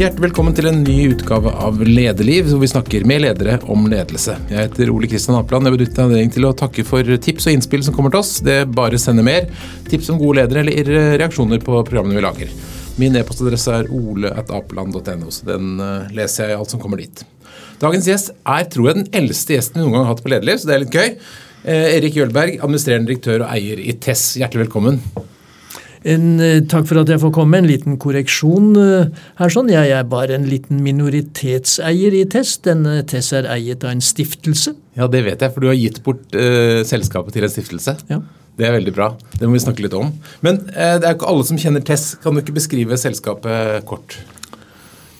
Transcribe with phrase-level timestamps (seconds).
[0.00, 4.32] Hjertelig velkommen til en ny utgave av Lederliv, hvor vi snakker med ledere om ledelse.
[4.48, 5.68] Jeg heter Ole Kristian Apeland.
[5.68, 8.30] Jeg benytter anledningen til å takke for tips og innspill som kommer til oss.
[8.40, 9.50] Det er bare sender mer.
[9.90, 12.54] Tips om gode ledere eller reaksjoner på programmene vi lager.
[12.96, 17.20] Min e-postadresse er ole.apeland.no, så den eh, leser jeg alt som kommer dit.
[17.84, 20.62] Dagens gjest er, tror jeg, den eldste gjesten vi noen gang har hatt på Lederliv,
[20.62, 21.12] så det er litt gøy.
[21.60, 24.30] Eh, Erik Jølberg, administrerende direktør og eier i TESS.
[24.40, 25.02] Hjertelig velkommen.
[26.04, 27.58] En, eh, takk for at jeg får komme.
[27.58, 29.52] En liten korreksjon eh, her.
[29.52, 29.68] sånn.
[29.68, 32.56] Jeg er bare en liten minoritetseier i TESS.
[32.64, 34.74] Denne TESS er eiet av en stiftelse.
[34.96, 37.98] Ja, det vet jeg, for du har gitt bort eh, selskapet til en stiftelse.
[38.08, 38.22] Ja.
[38.60, 39.12] Det er veldig bra.
[39.38, 40.10] Det må vi snakke litt om.
[40.44, 42.18] Men eh, det er ikke alle som kjenner TESS.
[42.24, 44.18] Kan du ikke beskrive selskapet kort?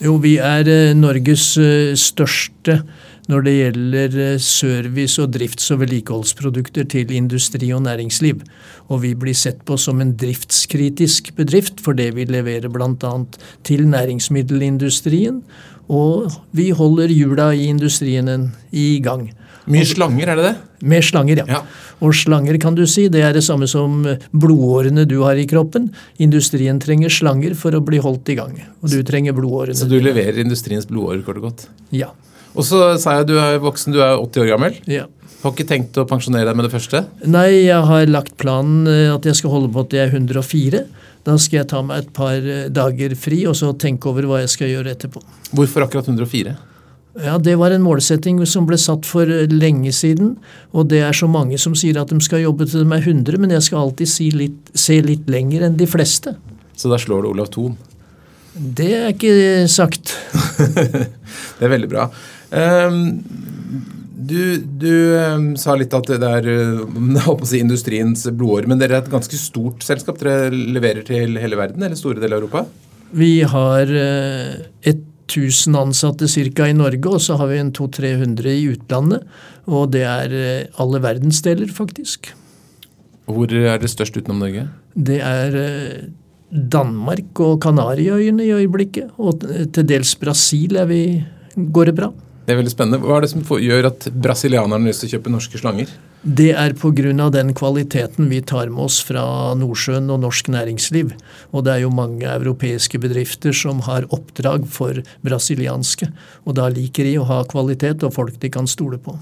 [0.01, 2.81] Jo, vi er eh, Norges eh, største
[3.31, 8.43] når det gjelder eh, service- og drifts- og vedlikeholdsprodukter til industri og næringsliv.
[8.91, 13.13] Og vi blir sett på som en driftskritisk bedrift for det vi leverer bl.a.
[13.67, 15.43] til næringsmiddelindustrien.
[15.91, 19.31] Og vi holder hjula i industrien i gang.
[19.71, 20.55] Mye slanger, er det det?
[20.89, 21.45] Med slanger, ja.
[21.47, 21.61] Ja.
[22.01, 24.01] Og slanger kan du si, det er det samme som
[24.33, 25.91] blodårene du har i kroppen.
[26.19, 28.57] Industrien trenger slanger for å bli holdt i gang.
[28.81, 29.77] Og du trenger blodårene.
[29.77, 31.69] Så du leverer industriens blodårer kort og godt.
[31.95, 32.11] Ja.
[32.55, 34.79] Og så sa jeg du er voksen, du er 80 år gammel.
[34.91, 35.07] ja.
[35.41, 36.99] Har ikke tenkt å pensjonere deg med det første?
[37.25, 40.83] Nei, jeg har lagt planen eh, at jeg skal holde på til jeg er 104.
[41.25, 44.43] Da skal jeg ta meg et par eh, dager fri og så tenke over hva
[44.43, 45.23] jeg skal gjøre etterpå.
[45.57, 46.53] Hvorfor akkurat 104?
[47.25, 50.35] Ja, Det var en målsetting som ble satt for eh, lenge siden.
[50.77, 53.41] Og det er så mange som sier at de skal jobbe til de er 100,
[53.41, 56.37] men jeg skal alltid si litt, se litt lenger enn de fleste.
[56.77, 57.81] Så da slår du Olav Thon.
[58.55, 60.17] Det er ikke sagt.
[61.59, 62.09] det er veldig bra.
[62.51, 63.21] Ehm,
[64.31, 69.05] du, du ehm, sa litt at det er eh, si, industriens blodår, men dere er
[69.05, 70.19] et ganske stort selskap.
[70.23, 72.67] Dere leverer til hele verden, eller store deler av Europa?
[73.11, 74.61] Vi har eh,
[75.31, 76.67] 1000 ansatte ca.
[76.67, 79.27] i Norge, og så har vi en 200-300 i utlandet.
[79.71, 82.33] Og det er eh, alle verdensdeler, faktisk.
[83.31, 84.67] Hvor er det størst utenom Norge?
[84.95, 86.09] Det er eh,
[86.51, 89.13] Danmark og Kanariøyene i øyeblikket.
[89.19, 91.03] Og til dels Brasil er vi,
[91.57, 92.11] går det bra.
[92.47, 92.99] Det er veldig spennende.
[93.05, 95.91] Hva er det som gjør at brasilianerne har lyst til å kjøpe norske slanger?
[96.21, 97.31] Det er pga.
[97.31, 101.13] den kvaliteten vi tar med oss fra Nordsjøen og norsk næringsliv.
[101.53, 106.11] Og det er jo mange europeiske bedrifter som har oppdrag for brasilianske.
[106.45, 109.17] Og da liker de å ha kvalitet og folk de kan stole på.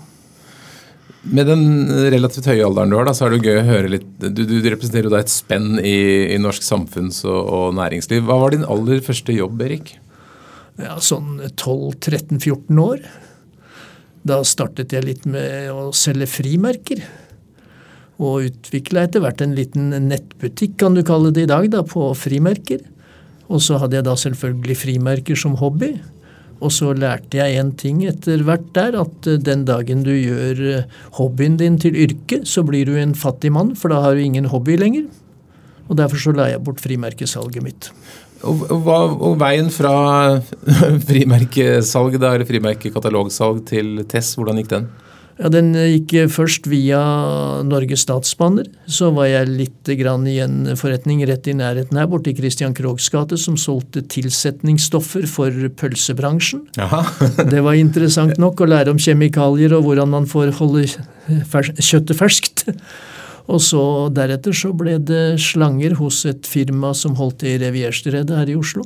[1.26, 3.88] Med den relativt høye alderen du har, da, så er det jo gøy å høre
[3.90, 5.96] litt Du, du representerer jo da et spenn i,
[6.30, 8.22] i norsk samfunns- og, og næringsliv.
[8.28, 9.96] Hva var din aller første jobb, Erik?
[10.78, 13.02] ja, sånn 12-13-14 år.
[14.28, 17.02] Da startet jeg litt med å selge frimerker.
[18.18, 22.10] Og utvikla etter hvert en liten nettbutikk, kan du kalle det i dag, da, på
[22.18, 22.82] frimerker.
[23.48, 25.94] Og så hadde jeg da selvfølgelig frimerker som hobby.
[26.58, 30.62] Og så lærte jeg en ting etter hvert der, at eh, den dagen du gjør
[30.72, 34.24] eh, hobbyen din til yrke, så blir du en fattig mann, for da har du
[34.24, 35.06] ingen hobby lenger.
[35.88, 37.92] Og derfor så la jeg bort frimerkesalget mitt.
[38.46, 40.38] Og, og, og veien fra
[41.08, 44.90] frimerkesalg, da, eller frimerkekatalogsalg til TESS, hvordan gikk den?
[45.38, 46.98] Ja, Den gikk først via
[47.62, 48.66] Norges Statsbaner.
[48.90, 52.74] Så var jeg litt grann i en forretning rett i nærheten her, borte i Christian
[52.74, 56.66] Kroghs gate, som solgte tilsetningsstoffer for pølsebransjen.
[57.52, 60.88] Det var interessant nok å lære om kjemikalier og hvordan man får holde
[61.46, 62.66] fers kjøttet ferskt.
[63.48, 63.82] Og så
[64.12, 68.58] deretter så ble det slanger hos et firma som holdt til i Revierstredet her i
[68.58, 68.84] Oslo.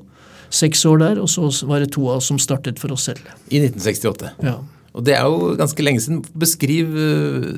[0.52, 3.24] Seks år der, og så var det to av oss som startet for oss selv.
[3.48, 4.36] I 1968.
[4.44, 4.58] Ja.
[4.92, 6.24] Og det er jo ganske lenge siden.
[6.36, 7.52] Beskriv uh,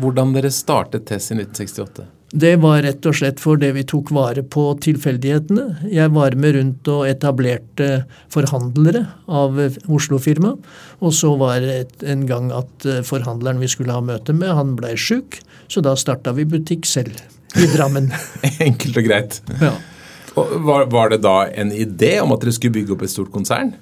[0.00, 2.06] hvordan dere startet TESS i 1968.
[2.36, 5.88] Det var rett og slett fordi vi tok vare på tilfeldighetene.
[5.94, 8.02] Jeg var med rundt og etablerte
[8.34, 10.66] forhandlere av Oslo-firmaet.
[11.06, 14.74] Og så var det en gang at eh, forhandleren vi skulle ha møte med, han
[14.78, 15.38] blei sjuk.
[15.70, 17.14] Så da starta vi butikk selv
[17.56, 18.10] i Drammen.
[18.66, 19.40] Enkelt og greit.
[19.62, 19.76] Ja.
[20.36, 23.32] Og var, var det da en idé om at dere skulle bygge opp et stort
[23.32, 23.72] konsern?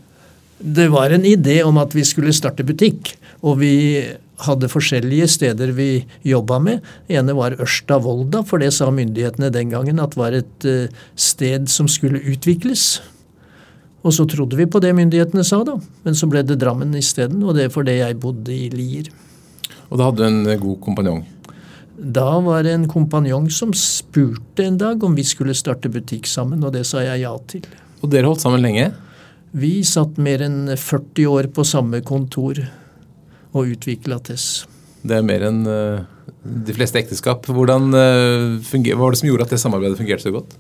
[0.59, 3.15] Det var en idé om at vi skulle starte butikk.
[3.45, 3.75] Og vi
[4.45, 5.89] hadde forskjellige steder vi
[6.27, 6.85] jobba med.
[7.09, 11.89] Ene var Ørsta-Volda, for det sa myndighetene den gangen at var et eh, sted som
[11.91, 13.03] skulle utvikles.
[14.05, 15.79] Og så trodde vi på det myndighetene sa, da.
[16.05, 19.09] Men så ble det Drammen isteden, og det er fordi jeg bodde i Lier.
[19.89, 21.23] Og da hadde du en god kompanjong?
[21.95, 26.65] Da var det en kompanjong som spurte en dag om vi skulle starte butikk sammen,
[26.67, 27.65] og det sa jeg ja til.
[28.03, 28.91] Og dere holdt sammen lenge?
[29.55, 32.59] Vi satt mer enn 40 år på samme kontor
[33.55, 34.49] og utvikla TESS.
[35.07, 36.03] Det er mer enn uh,
[36.43, 37.47] de fleste ekteskap.
[37.47, 40.57] Hvordan uh, funger, Hva var det som gjorde at det samarbeidet fungerte så godt?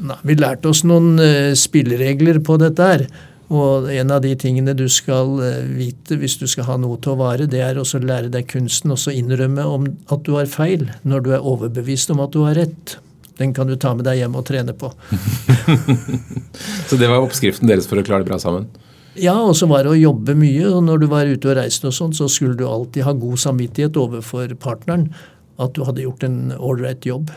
[0.00, 3.04] Nei, vi lærte oss noen uh, spilleregler på dette her.
[3.50, 7.16] Og en av de tingene du skal eh, vite hvis du skal ha noe til
[7.16, 10.86] å vare, det er å lære deg kunsten og innrømme om at du har feil,
[11.02, 12.94] når du er overbevist om at du har rett.
[13.40, 14.92] Den kan du ta med deg hjem og trene på.
[16.88, 18.68] Så det var oppskriften deres for å klare det bra sammen?
[19.18, 20.68] Ja, og så var det å jobbe mye.
[20.70, 23.40] og Når du var ute og reiste, og sånn, så skulle du alltid ha god
[23.42, 25.08] samvittighet overfor partneren
[25.60, 27.32] at du hadde gjort en ålreit jobb.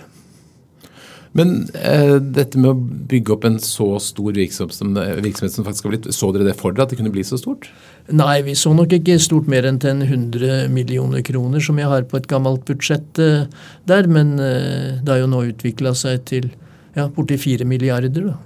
[1.38, 5.88] Men eh, dette med å bygge opp en så stor virksomhet som, virksomhet som faktisk
[5.88, 7.72] har blitt, så dere det for dere at det kunne bli så stort?
[8.14, 11.90] Nei, vi så nok ikke stort mer enn til en 100 millioner kroner, som jeg
[11.90, 13.50] har på et gammelt budsjett eh,
[13.90, 14.10] der.
[14.14, 16.52] Men eh, det har jo nå utvikla seg til
[16.94, 18.30] ja, borti 4 milliarder.
[18.30, 18.38] da.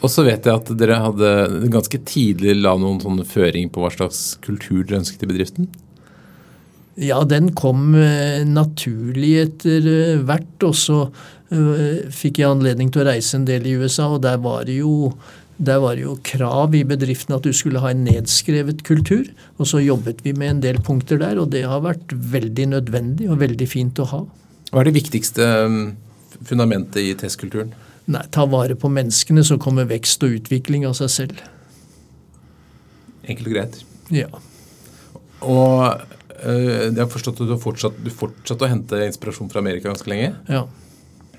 [0.00, 3.90] Og så vet jeg at dere hadde ganske tidlig la noen sånne føring på hva
[3.92, 5.72] slags kultur dere ønsket i bedriften?
[7.00, 10.56] Ja, den kom eh, naturlig etter eh, hvert.
[10.66, 11.02] Og så
[11.50, 15.14] fikk jeg anledning til å reise en del i USA, og der var det jo
[15.60, 19.26] der var det jo krav i bedriften at du skulle ha en nedskrevet kultur.
[19.60, 23.28] Og så jobbet vi med en del punkter der, og det har vært veldig nødvendig
[23.28, 24.22] og veldig fint å ha.
[24.70, 25.50] Hva er det viktigste
[26.48, 27.74] fundamentet i testkulturen?
[28.10, 31.44] Nei, Ta vare på menneskene, så kommer vekst og utvikling av seg selv.
[33.28, 33.80] Enkelt og greit.
[34.16, 34.30] Ja.
[35.44, 35.76] Og
[36.40, 39.92] øh, jeg har forstått at du har fortsatt, du fortsatt å hente inspirasjon fra Amerika
[39.92, 40.38] ganske lenge.
[40.48, 40.64] ja.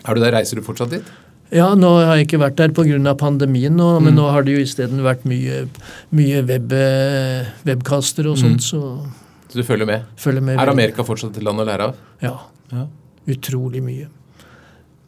[0.05, 1.09] Er du der, Reiser du fortsatt dit?
[1.51, 3.13] Ja, nå har jeg ikke vært der pga.
[3.19, 5.67] pandemien, nå, men nå har det jo isteden vært mye,
[6.15, 9.05] mye web, eh, webcaster og sånt, så
[9.51, 10.05] Så du følger med?
[10.15, 10.57] følger med.
[10.57, 10.69] Er.
[10.69, 11.95] Amerika fortsatt et land å lære av?
[12.21, 12.37] Ja.
[12.71, 12.87] Ja.
[13.27, 14.07] Utrolig mye.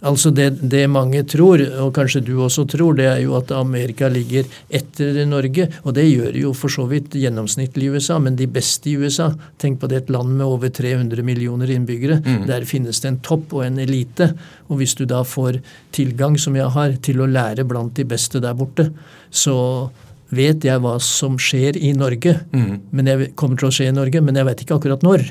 [0.03, 4.09] Altså det, det mange tror, og kanskje du også tror, det er jo at Amerika
[4.11, 5.69] ligger etter Norge.
[5.83, 9.29] Og det gjør jo for så vidt gjennomsnittlig i USA, men de beste i USA
[9.61, 12.19] Tenk på det et land med over 300 millioner innbyggere.
[12.49, 14.33] Der finnes det en topp og en elite.
[14.67, 15.61] Og hvis du da får
[15.95, 18.89] tilgang, som jeg har, til å lære blant de beste der borte,
[19.31, 19.89] så
[20.33, 22.35] vet jeg hva som skjer i Norge.
[22.91, 25.27] Men jeg kommer til å skje i Norge, men jeg vet ikke akkurat når.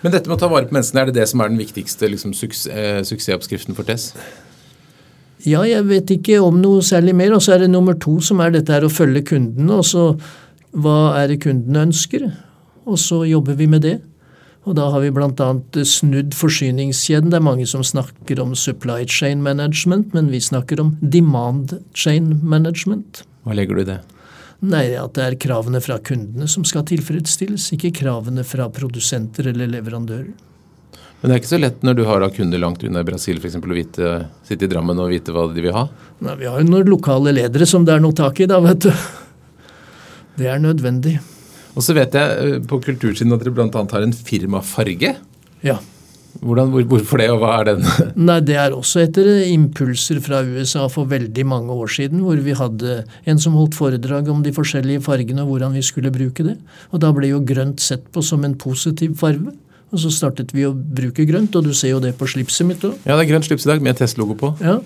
[0.00, 2.08] Men dette med å ta vare på menneskene, er det det som er den viktigste
[2.08, 4.12] liksom, suks eh, suksessoppskriften for Tess?
[5.48, 7.34] Ja, jeg vet ikke om noe særlig mer.
[7.36, 9.80] Og så er det nummer to, som er dette her å følge kundene.
[9.80, 10.06] Og så
[10.76, 12.28] hva er det kundene ønsker?
[12.88, 13.98] Og så jobber vi med det.
[14.68, 15.48] Og da har vi bl.a.
[15.88, 17.32] snudd forsyningskjeden.
[17.32, 22.34] Det er mange som snakker om supply chain management, men vi snakker om demand chain
[22.44, 23.24] management.
[23.48, 24.00] Hva legger du i det?
[24.60, 29.70] Nei, at det er kravene fra kundene som skal tilfredsstilles, ikke kravene fra produsenter eller
[29.72, 30.30] leverandører.
[31.20, 33.74] Men det er ikke så lett når du har kunder langt unna i Brasil eksempel,
[33.74, 34.12] å vite,
[34.48, 35.86] sitte i Drammen og vite hva de vil ha.
[36.24, 38.86] Nei, vi har jo noen lokale ledere som det er noe tak i, da, vet
[38.86, 38.92] du.
[40.40, 41.18] Det er nødvendig.
[41.76, 43.68] Og så vet jeg eh, på kultursiden at dere bl.a.
[43.68, 45.12] har en firmafarge.
[45.64, 45.76] Ja.
[46.40, 47.82] Hvordan, hvor, hvorfor det, og hva er den?
[48.28, 52.54] Nei, det er også etter impulser fra USA for veldig mange år siden, hvor vi
[52.56, 56.54] hadde en som holdt foredrag om de forskjellige fargene og hvordan vi skulle bruke det.
[56.94, 59.52] Og da ble jo grønt sett på som en positiv farve.
[59.90, 62.84] Og så startet vi å bruke grønt, og du ser jo det på slipset mitt
[62.86, 62.94] òg.
[63.02, 64.52] Ja, det er grønt slips i dag med Test-logo på.
[64.62, 64.78] Ja.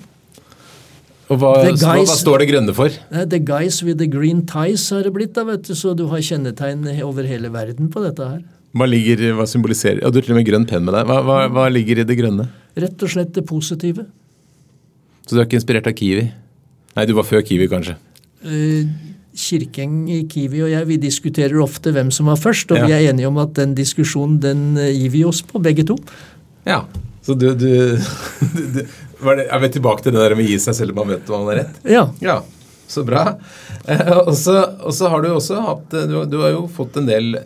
[1.29, 2.89] Og hva, guys- hva står det grønne for?
[3.13, 5.75] The guys with the green ties har det blitt, da, vet du.
[5.77, 8.43] Så du har kjennetegn over hele verden på dette her.
[8.75, 11.07] Hva ligger, hva symboliserer Ja, Du har til og med grønn penn med deg.
[11.07, 12.49] Hva, hva, hva ligger i det grønne?
[12.75, 14.07] Rett og slett det positive.
[15.25, 16.25] Så du er ikke inspirert av Kiwi?
[16.97, 17.95] Nei, du var før Kiwi, kanskje.
[18.45, 18.91] Eh,
[19.35, 22.87] Kirkeng i Kiwi og jeg vi diskuterer ofte hvem som var først, og Ja.
[22.87, 25.97] vi er enige om at den diskusjonen den eh, gir vi oss på, begge to.
[26.67, 26.85] Ja.
[27.25, 27.97] Så du, du,
[28.75, 28.83] du
[29.25, 31.15] var det, Er vi tilbake til det der med å gi seg selv om man
[31.17, 31.79] vet hva man har rett?
[31.89, 32.05] Ja.
[32.21, 32.37] Ja,
[32.91, 33.39] så bra.
[33.89, 37.39] Eh, og, så, har du også hatt eh, Du, du har jo fått en del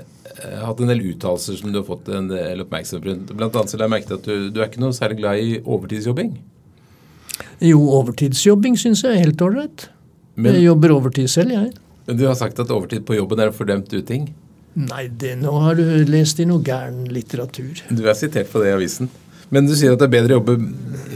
[0.65, 3.33] hatt en del uttalelser som du har fått en del oppmerksomhet rundt.
[3.39, 5.61] Blant annet så har jeg merket at du, du er ikke noe særlig glad i
[5.61, 6.33] overtidsjobbing.
[7.65, 9.89] Jo, overtidsjobbing syns jeg er helt ålreit.
[10.39, 11.73] Jeg jobber overtid selv, jeg.
[12.07, 14.29] men du har sagt at overtid på jobben er en fordømt uting.
[14.79, 17.81] Nei, det, nå har du lest i noe gæren litteratur.
[17.91, 19.11] Du er sitert på det i avisen.
[19.51, 20.57] Men du sier at det er bedre å jobbe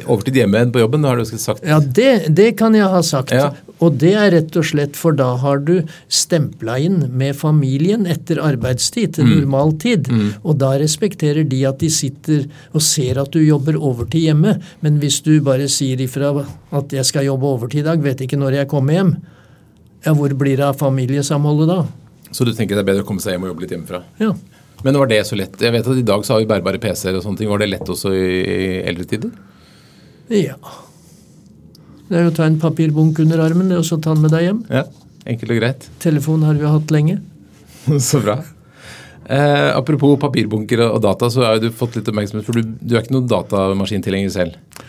[0.07, 1.05] overtid hjemme enn på jobben.
[1.05, 3.35] Har du sagt Ja, det, det kan jeg ha sagt.
[3.37, 3.52] Ja.
[3.83, 5.75] Og det er rett og slett for da har du
[6.12, 10.11] stempla inn med familien etter arbeidstid til normal tid.
[10.47, 14.55] Og da respekterer de at de sitter og ser at du jobber overtid hjemme.
[14.85, 16.31] Men hvis du bare sier ifra
[16.71, 19.17] at jeg skal jobbe overtid i dag, vet ikke når jeg kommer hjem,
[20.07, 21.83] ja, hvor blir det av familiesamholdet da?
[22.33, 24.03] Så du tenker det er bedre å komme seg hjem og jobbe litt hjemmefra?
[24.23, 24.33] Ja.
[24.83, 25.59] Men var det så lett?
[25.62, 27.51] Jeg vet at I dag så har vi bærbare PC-er og sånne ting.
[27.51, 29.35] Var det lett også i, i eldre tider?
[30.33, 30.57] ja.
[32.12, 34.35] Det er jo å ta en papirbunk under armen det, og så ta den med
[34.37, 34.59] deg hjem.
[34.69, 34.83] Ja,
[35.33, 35.87] Enkelt og greit.
[36.02, 37.21] Telefon har vi hatt lenge.
[38.11, 38.40] Så bra.
[39.23, 43.04] Eh, apropos papirbunker og data, så har du fått litt oppmerksomhet, for du, du er
[43.04, 44.83] ikke noen datamaskintilhenger selv.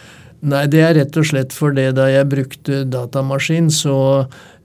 [0.43, 3.95] Nei, det er rett og slett fordi da jeg brukte datamaskin, så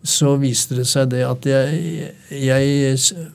[0.09, 2.95] så viste det seg det at jeg, jeg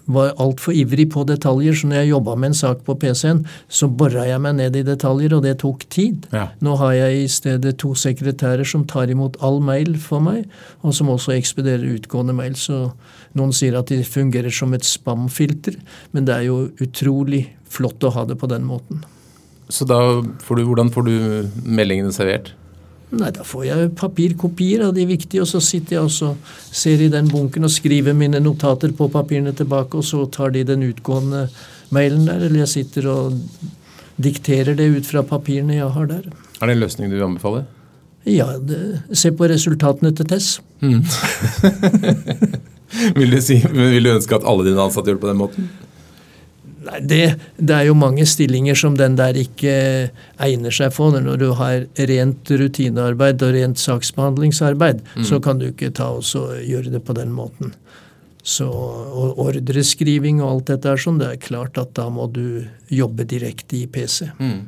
[0.09, 1.75] var altfor ivrig på detaljer.
[1.77, 4.85] Så når jeg jobba med en sak på PC-en, så bora jeg meg ned i
[4.87, 6.25] detaljer, og det tok tid.
[6.33, 6.47] Ja.
[6.65, 10.47] Nå har jeg i stedet to sekretærer som tar imot all mail for meg,
[10.81, 12.57] og som også ekspederer utgående mail.
[12.57, 12.87] Så
[13.37, 15.77] noen sier at de fungerer som et spamfilter,
[16.11, 19.05] men det er jo utrolig flott å ha det på den måten.
[19.69, 19.99] Så da
[20.43, 21.15] får du, hvordan får du
[21.63, 22.55] meldingene servert?
[23.13, 26.31] Nei, da får jeg papirkopier av de viktige, og så sitter jeg og så
[26.73, 30.63] ser i den bunken og skriver mine notater på papirene tilbake, og så tar de
[30.65, 31.45] den utgående
[31.93, 33.37] mailen der, eller jeg sitter og
[34.23, 36.25] dikterer det ut fra papirene jeg har der.
[36.59, 37.67] Er det en løsning du anbefaler?
[38.29, 38.79] Ja, det,
[39.19, 40.57] se på resultatene til Tess.
[43.17, 45.69] Vil du, si, vil du ønske at alle dine ansatte gjør det på den måten?
[46.83, 47.21] Nei, det,
[47.57, 49.75] det, er jo mange stillinger som den der ikke
[50.43, 51.15] egner seg for.
[51.15, 55.23] Når du har rent rutinearbeid og rent saksbehandlingsarbeid, mm.
[55.29, 56.27] så kan du ikke ta og
[56.59, 57.73] gjøre det på den måten.
[58.43, 62.65] Så, og ordreskriving og alt dette er sånn, det er klart at da må du
[62.91, 64.27] jobbe direkte i PC.
[64.35, 64.65] Mm.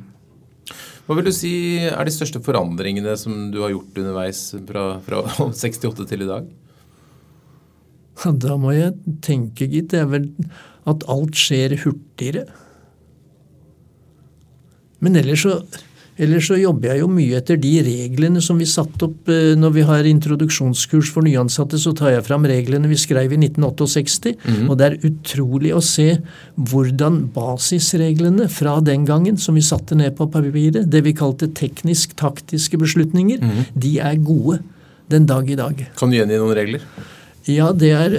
[1.06, 1.52] Hva vil du si
[1.86, 5.20] er de største forandringene som du har gjort underveis fra, fra
[5.52, 6.48] 68 til i dag?
[8.24, 8.94] Da må jeg
[9.24, 9.90] tenke, gitt.
[9.92, 10.30] Det er vel
[10.88, 12.46] at alt skjer hurtigere.
[15.04, 15.56] Men ellers så,
[16.16, 19.74] ellers så, jobber jeg jo mye etter de reglene som vi satte opp eh, når
[19.74, 21.78] vi har introduksjonskurs for nyansatte.
[21.82, 24.32] Så tar jeg fram reglene vi skrev i 1968.
[24.46, 24.70] Mm.
[24.70, 26.08] Og det er utrolig å se
[26.56, 32.80] hvordan basisreglene fra den gangen, som vi satte ned på papiret, det vi kalte teknisk-taktiske
[32.80, 33.68] beslutninger, mm.
[33.76, 34.62] de er gode
[35.12, 35.86] den dag i dag.
[35.98, 36.88] Kan du gjengi noen regler?
[37.46, 38.16] Ja, det er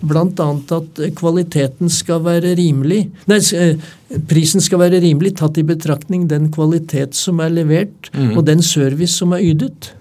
[0.00, 0.48] bl.a.
[0.76, 3.02] at kvaliteten skal være rimelig.
[3.30, 3.88] Nei, eh,
[4.30, 8.36] prisen skal være rimelig tatt i betraktning den kvalitet som er levert, mm.
[8.36, 9.92] og den service som er ytet.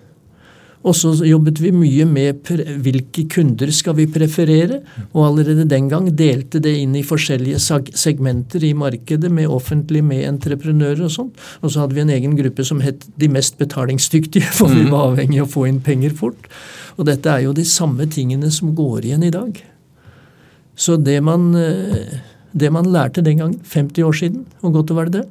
[0.89, 2.49] Og så jobbet vi mye med
[2.81, 4.79] hvilke kunder skal vi preferere,
[5.11, 7.59] og allerede den gang delte det inn i forskjellige
[7.93, 11.43] segmenter i markedet, med offentlig, med entreprenører og sånt.
[11.61, 14.93] Og så hadde vi en egen gruppe som het De mest betalingsdyktige, for vi mm.
[14.93, 16.49] var avhengig av å få inn penger fort.
[16.97, 19.61] Og dette er jo de samme tingene som går igjen i dag.
[20.79, 22.17] Så det man, eh,
[22.55, 25.27] det man lærte den gang, 50 år siden, og godt var det det,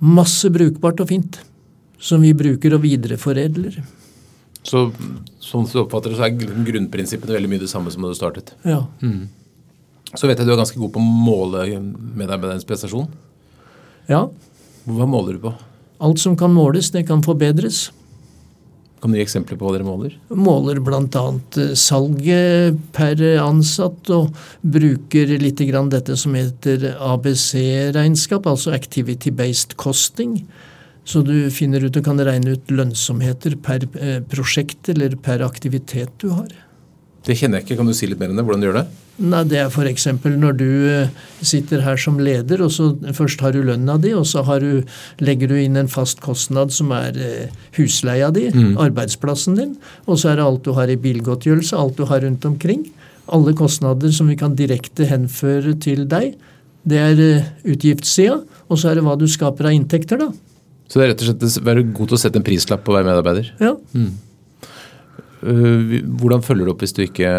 [0.00, 1.42] masse brukbart og fint,
[2.00, 3.82] som vi bruker og videreforedler.
[4.66, 4.90] Så
[5.40, 8.18] sånn som du oppfatter det, så er grunnprinsippene veldig mye det samme som da du
[8.18, 8.52] startet?
[8.66, 8.82] Ja.
[9.00, 9.28] Mm.
[10.12, 13.08] Så vet jeg du er ganske god på å måle medarbeiderens prestasjon.
[14.10, 14.26] Ja.
[14.90, 15.54] Hva måler du på?
[16.00, 17.88] Alt som kan måles, det kan forbedres.
[19.00, 20.16] Kan du gi eksempler på hva dere måler?
[20.36, 21.22] Måler bl.a.
[21.56, 29.78] Eh, salget per ansatt, og bruker litt grann dette som heter ABC-regnskap, altså Activity Based
[29.80, 30.42] Costing.
[31.10, 36.12] Så du finner ut og kan regne ut lønnsomheter per eh, prosjekt eller per aktivitet
[36.22, 36.50] du har.
[37.26, 37.80] Det kjenner jeg ikke.
[37.80, 38.44] Kan du si litt mer om det?
[38.46, 38.88] Hvordan du gjør det?
[39.20, 40.06] Nei, Det er f.eks.
[40.24, 41.10] når du eh,
[41.44, 44.84] sitter her som leder, og så først har du lønna di, og så du,
[45.20, 48.78] legger du inn en fast kostnad som er eh, husleia di, mm.
[48.80, 49.74] arbeidsplassen din,
[50.06, 52.86] og så er det alt du har i bilgodtgjørelse, alt du har rundt omkring.
[53.30, 56.38] Alle kostnader som vi kan direkte henføre til deg.
[56.88, 57.20] Det er
[57.68, 58.40] utgiftssida,
[58.70, 60.30] og så er det hva du skaper av inntekter, da.
[60.90, 62.96] Så det er rett og slett å være god til å sette en prislapp på
[62.96, 63.52] hver medarbeider?
[63.62, 63.76] Ja.
[63.94, 64.10] Mm.
[65.40, 67.30] Eh, hvordan følger du opp hvis du ikke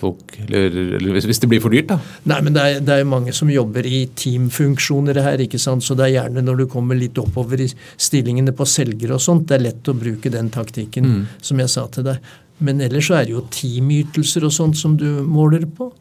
[0.00, 1.92] folk, eller, eller hvis, det blir for dyrt?
[1.92, 1.98] da?
[2.32, 5.44] Nei, men det er, det er, mange som jobber i teamfunksjoner her.
[5.44, 5.84] ikke sant?
[5.86, 9.46] Så det er gjerne når du kommer litt oppover i stillingene på selgere og sånt,
[9.50, 11.22] det er lett å bruke den taktikken mm.
[11.50, 12.32] som jeg sa til deg.
[12.64, 15.92] Men ellers så er det jo teamytelser og sånt som du måler på.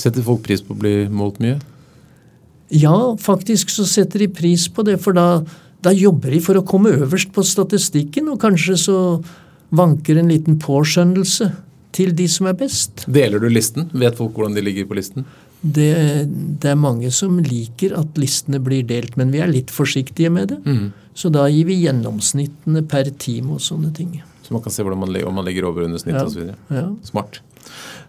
[0.00, 1.60] Setter folk pris på å bli målt mye?
[2.74, 4.96] Ja, faktisk så setter de pris på det.
[5.04, 5.44] For da,
[5.84, 8.98] da jobber de for å komme øverst på statistikken, og kanskje så
[9.74, 11.50] vanker en liten påskjønnelse
[11.94, 13.06] til de som er best.
[13.10, 13.88] Deler du listen?
[13.94, 15.26] Vet folk hvordan de ligger på listen?
[15.64, 16.26] Det,
[16.60, 20.52] det, er mange som liker at listene blir delt, men vi er litt forsiktige med
[20.52, 20.60] det.
[20.66, 20.90] Mm.
[21.16, 24.18] Så da gir vi gjennomsnittene per time og sånne ting.
[24.44, 26.26] Så man kan se man, om man ligger over under snittet ja.
[26.26, 26.74] osv.
[26.74, 26.88] Ja.
[27.06, 27.40] Smart.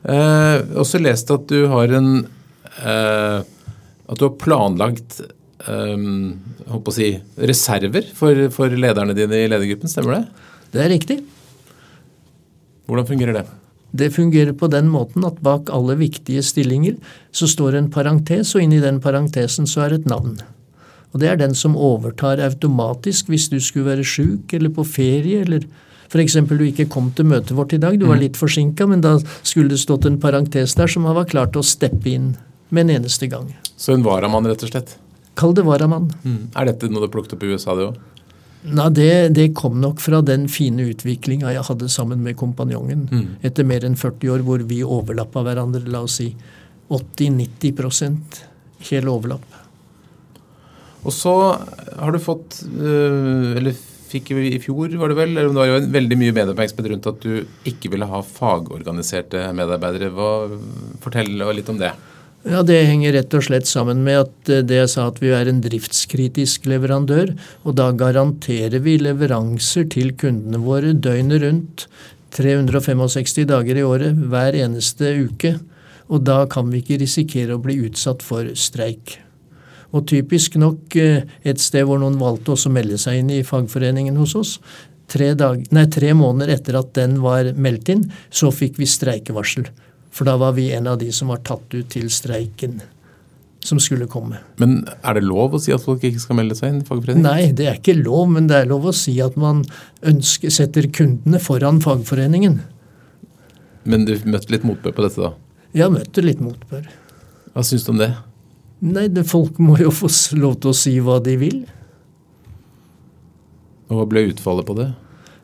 [0.03, 2.09] Eh, også lest at du har en
[2.83, 3.39] eh,
[4.05, 5.21] At du har planlagt
[5.67, 10.49] eh, si, reserver for, for lederne dine i ledergruppen, stemmer det?
[10.75, 11.19] Det er riktig.
[12.85, 13.45] Hvordan fungerer det?
[13.95, 16.97] Det fungerer på den måten at bak alle viktige stillinger
[17.31, 20.35] så står en parentes, og inni den parentesen så er et navn.
[21.13, 25.45] Og Det er den som overtar automatisk hvis du skulle være sjuk eller på ferie
[25.45, 25.63] eller
[26.11, 26.33] f.eks.
[26.33, 28.23] du ikke kom til møtet vårt i dag, du var mm.
[28.25, 31.65] litt forsinka, men da skulle det stått en parentes der som var klar til å
[31.65, 32.35] steppe inn
[32.69, 33.47] med en eneste gang.
[33.77, 34.97] Så en varamann, rett og slett?
[35.35, 36.09] Kall det varamann.
[36.23, 36.51] Mm.
[36.55, 38.03] Er dette noe du har plukket opp i USA, det òg?
[38.65, 43.05] Nei, det, det kom nok fra den fine utviklinga jeg hadde sammen med kompanjongen.
[43.11, 43.25] Mm.
[43.45, 46.31] Etter mer enn 40 år hvor vi overlappa hverandre, la oss si
[46.89, 48.41] 80-90
[48.89, 49.45] hel overlapp.
[51.05, 53.77] Og så har du fått, øh, eller
[54.09, 57.09] fikk i fjor, var det vel, eller det var jo en veldig mye medieoppmerksomhet rundt
[57.11, 60.09] at du ikke ville ha fagorganiserte medarbeidere.
[60.15, 60.31] Hva,
[61.03, 61.93] fortell litt om det.
[62.45, 65.31] Ja, Det henger rett og slett sammen med at eh, det jeg sa at vi
[65.33, 67.31] er en driftskritisk leverandør.
[67.65, 71.87] Og da garanterer vi leveranser til kundene våre døgnet rundt.
[72.37, 75.55] 365 dager i året, hver eneste uke.
[76.05, 79.15] Og da kan vi ikke risikere å bli utsatt for streik.
[79.89, 83.41] Og typisk nok eh, et sted hvor noen valgte også å melde seg inn i
[83.47, 84.59] fagforeningen hos oss.
[85.09, 89.65] Tre, dag, nei, tre måneder etter at den var meldt inn, så fikk vi streikevarsel.
[90.15, 92.79] For da var vi en av de som var tatt ut til streiken
[93.65, 94.39] som skulle komme.
[94.61, 97.25] Men er det lov å si at folk ikke skal melde seg inn i fagforeningen?
[97.25, 99.63] Nei, det er ikke lov, men det er lov å si at man
[100.05, 102.59] ønsker, setter kundene foran fagforeningen.
[103.89, 105.33] Men du møtte litt motbør på dette, da?
[105.75, 106.85] Jeg møtte litt motbør.
[107.55, 108.13] Hva syns du om det?
[108.85, 111.63] Nei, det, folk må jo få lov til å si hva de vil.
[113.89, 114.91] Og hva ble utfallet på det?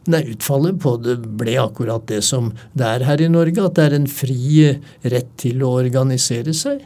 [0.08, 3.84] Nei, Utfallet på det ble akkurat det som det er her i Norge, at det
[3.86, 4.72] er en fri
[5.06, 6.82] rett til å organisere seg.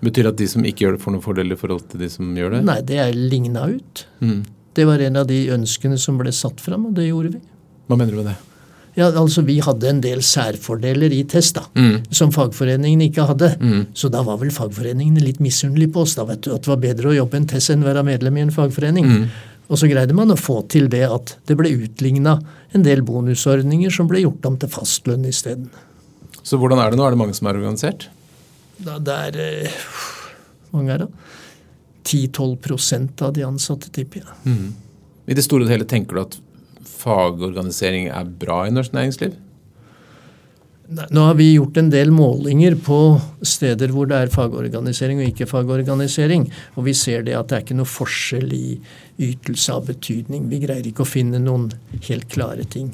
[0.00, 2.08] Betyr det at de som ikke gjør det, får noen fordel i forhold til de
[2.12, 2.64] som gjør det?
[2.68, 4.06] Nei, det er ligna ut.
[4.24, 4.42] Mm.
[4.76, 7.40] Det var en av de ønskene som ble satt fram, og det gjorde vi.
[7.88, 8.36] Hva mener du med det?
[8.96, 12.04] Ja, altså Vi hadde en del særfordeler i test da, Mm.
[12.10, 13.50] som fagforeningen ikke hadde.
[13.60, 13.86] Mm.
[13.92, 16.14] Så da var vel fagforeningene litt misunnelige på oss.
[16.14, 18.40] da vet du, At det var bedre å jobbe en test enn være medlem i
[18.40, 19.04] en fagforening.
[19.04, 19.28] Mm.
[19.66, 22.36] Og så greide man å få til det at det ble utligna
[22.76, 25.70] en del bonusordninger som ble gjort om til fastlønn isteden.
[26.46, 27.06] Så hvordan er det nå?
[27.06, 28.08] Er det mange som er organisert?
[28.78, 29.78] Da det er eh,
[30.74, 31.10] mange er det?
[32.06, 34.36] 10-12 av de ansatte, tipper jeg.
[34.46, 34.68] Mm.
[35.26, 36.36] I det store og hele tenker du at
[36.86, 39.34] fagorganisering er bra i norsk næringsliv?
[40.86, 42.98] Nå har vi gjort en del målinger på
[43.42, 46.46] steder hvor det er fagorganisering og ikke fagorganisering.
[46.76, 48.76] Og vi ser det at det er ikke noe forskjell i
[49.26, 50.46] ytelse av betydning.
[50.52, 51.72] Vi greier ikke å finne noen
[52.06, 52.92] helt klare ting.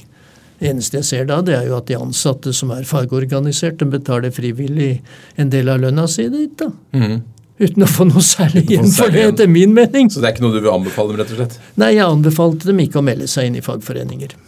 [0.62, 3.88] Det eneste jeg ser da, det er jo at de ansatte som er fagorganisert, de
[3.90, 4.92] betaler frivillig
[5.34, 6.68] en del av lønna si dit, da.
[6.94, 7.16] Mm.
[7.62, 10.08] Uten å få noe særlig igjen for det, etter min mening.
[10.10, 11.58] Så det er ikke noe du vil anbefale dem, rett og slett?
[11.82, 14.38] Nei, jeg anbefalte dem ikke å melde seg inn i fagforeninger.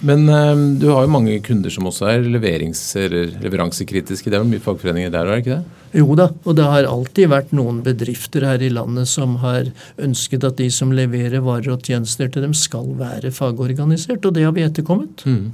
[0.00, 4.30] Men eh, du har jo mange kunder som også er leveransekritiske.
[4.30, 5.84] Det er jo mye fagforeninger der, er det ikke det?
[5.98, 9.70] Jo da, og det har alltid vært noen bedrifter her i landet som har
[10.04, 14.44] ønsket at de som leverer varer og tjenester til dem, skal være fagorganisert, og det
[14.44, 15.24] har vi etterkommet.
[15.24, 15.48] Mm.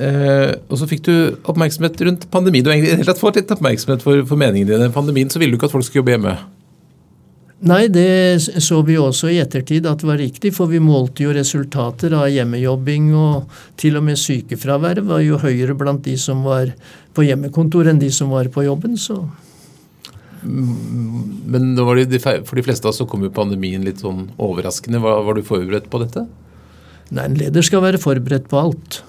[0.00, 1.14] Eh, og så fikk du
[1.50, 2.62] oppmerksomhet rundt pandemi.
[2.62, 4.94] Du har egentlig fått litt oppmerksomhet for, for meningene dine.
[4.94, 6.34] Pandemien så ville du ikke at folk skulle jobbe hjemme.
[7.60, 11.34] Nei, det så vi også i ettertid at det var riktig, for vi målte jo
[11.36, 16.72] resultater av hjemmejobbing, og til og med sykefraværet var jo høyere blant de som var
[17.12, 19.20] på hjemmekontor enn de som var på jobben, så
[20.40, 25.02] Men det, de for de fleste av oss så kom jo pandemien litt sånn overraskende.
[25.04, 26.24] Var, var du forberedt på dette?
[27.10, 29.02] Nei, en leder skal være forberedt på alt.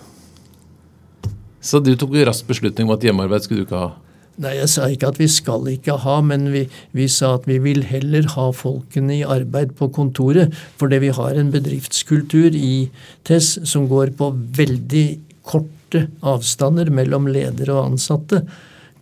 [1.63, 3.93] Så du tok jo rask beslutning om at hjemmearbeid skulle du ikke ha?
[4.41, 6.63] Nei, jeg sa ikke at vi skal ikke ha, men vi,
[6.97, 10.55] vi sa at vi vil heller ha folkene i arbeid på kontoret.
[10.81, 12.89] Fordi vi har en bedriftskultur i
[13.27, 15.05] TESS som går på veldig
[15.45, 18.41] korte avstander mellom ledere og ansatte.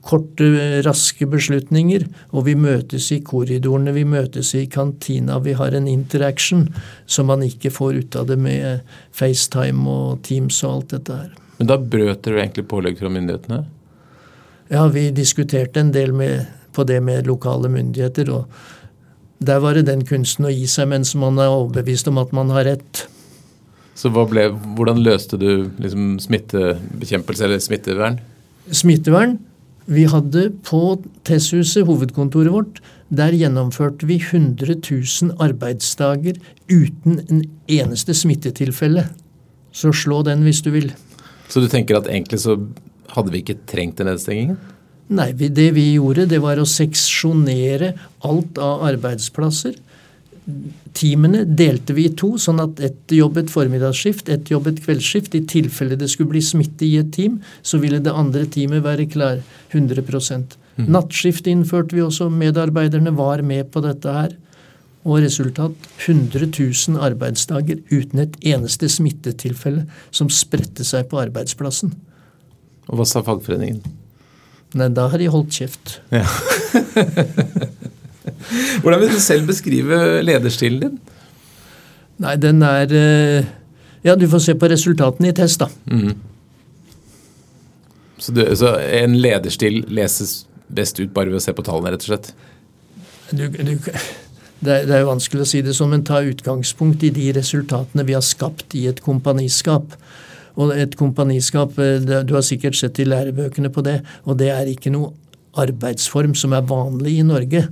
[0.03, 0.49] Korte,
[0.83, 2.09] raske beslutninger.
[2.35, 5.39] Og vi møtes i korridorene, vi møtes i kantina.
[5.45, 6.67] Vi har en interaction
[7.07, 8.83] som man ikke får ut av det med
[9.15, 11.35] FaceTime og Teams og alt dette her.
[11.59, 13.65] Men da brøt dere egentlig pålegg fra myndighetene?
[14.69, 16.45] Ja, vi diskuterte en del med,
[16.77, 18.45] på det med lokale myndigheter, og
[19.41, 22.51] der var det den kunsten å gi seg mens man er overbevist om at man
[22.53, 23.05] har rett.
[23.97, 24.45] Så ble,
[24.77, 28.19] hvordan løste du liksom smittebekjempelse eller smittevern?
[28.69, 29.39] Smittevern.
[29.89, 32.77] Vi hadde på TESS-huset, hovedkontoret vårt,
[33.09, 36.37] der gjennomførte vi 100 000 arbeidsdager
[36.69, 39.07] uten en eneste smittetilfelle.
[39.73, 40.91] Så slå den hvis du vil.
[41.49, 42.59] Så du tenker at egentlig så
[43.15, 44.59] hadde vi ikke trengt den nedstengingen?
[45.09, 47.95] Nei, det vi gjorde, det var å seksjonere
[48.29, 49.77] alt av arbeidsplasser.
[50.97, 55.33] Teamene delte vi i to, sånn at ett jobbet formiddagsskift, ett jobbet kveldsskift.
[55.37, 59.09] I tilfelle det skulle bli smitte i et team, så ville det andre teamet være
[59.09, 59.41] klar
[59.73, 62.29] 100% Nattskift innførte vi også.
[62.31, 64.35] Medarbeiderne var med på dette her.
[65.03, 71.91] Og resultat 100 000 arbeidsdager uten et eneste smittetilfelle som spredte seg på arbeidsplassen.
[72.89, 73.81] Og hva sa fagforeningen?
[74.77, 75.97] Nei, da har de holdt kjeft.
[76.13, 76.25] Ja.
[78.81, 80.99] Hvordan vil du selv beskrive lederstilen din?
[82.19, 83.47] Nei, den er eh,
[84.03, 85.69] Ja, du får se på resultatene i test, da.
[85.91, 86.13] Mm.
[88.19, 92.05] Så, du, så, en lederstil leses best ut bare ved å se på tallene, rett
[92.05, 92.31] og slett?
[93.31, 97.05] Du, du, det, er, det er jo vanskelig å si det sånn, men ta utgangspunkt
[97.07, 99.95] i de resultatene vi har skapt i et kompaniskap.
[100.59, 104.65] Og et kompaniskap, eh, Du har sikkert sett i lærebøkene på det, og det er
[104.67, 105.13] ikke noe
[105.55, 107.67] arbeidsform som er vanlig i Norge.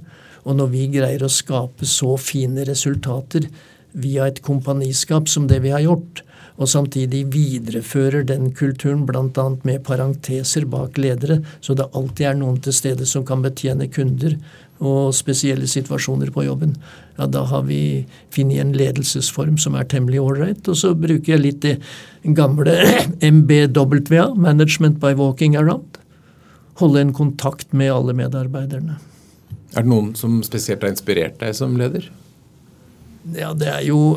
[0.46, 3.50] Og når vi greier å skape så fine resultater
[3.94, 6.22] via et kompaniskap som det vi har gjort,
[6.58, 9.50] og samtidig viderefører den kulturen bl.a.
[9.64, 14.38] med parenteser bak ledere, så det alltid er noen til stede som kan betjene kunder
[14.78, 16.76] og spesielle situasjoner på jobben,
[17.18, 20.68] ja, da har vi funnet en ledelsesform som er temmelig ålreit.
[20.70, 21.78] Og så bruker jeg litt det
[22.38, 22.76] gamle
[23.40, 25.98] MBWA, Management by Walking Around.
[26.78, 29.00] Holde en kontakt med alle medarbeiderne.
[29.74, 32.06] Er det noen som spesielt har inspirert deg som leder?
[33.36, 34.16] Ja, det er jo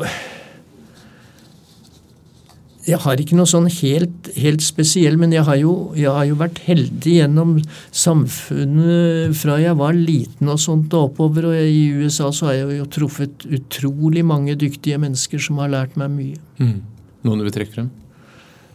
[2.87, 6.37] jeg har ikke noe sånn helt, helt spesiell, men jeg har, jo, jeg har, jo,
[6.39, 7.55] vært heldig gjennom
[7.93, 11.51] samfunnet fra jeg var liten og sånt og oppover.
[11.51, 15.97] Og i USA så har jeg jo truffet utrolig mange dyktige mennesker som har lært
[15.99, 16.41] meg mye.
[16.61, 16.79] Mm.
[17.27, 17.91] Noen du vil trekke frem?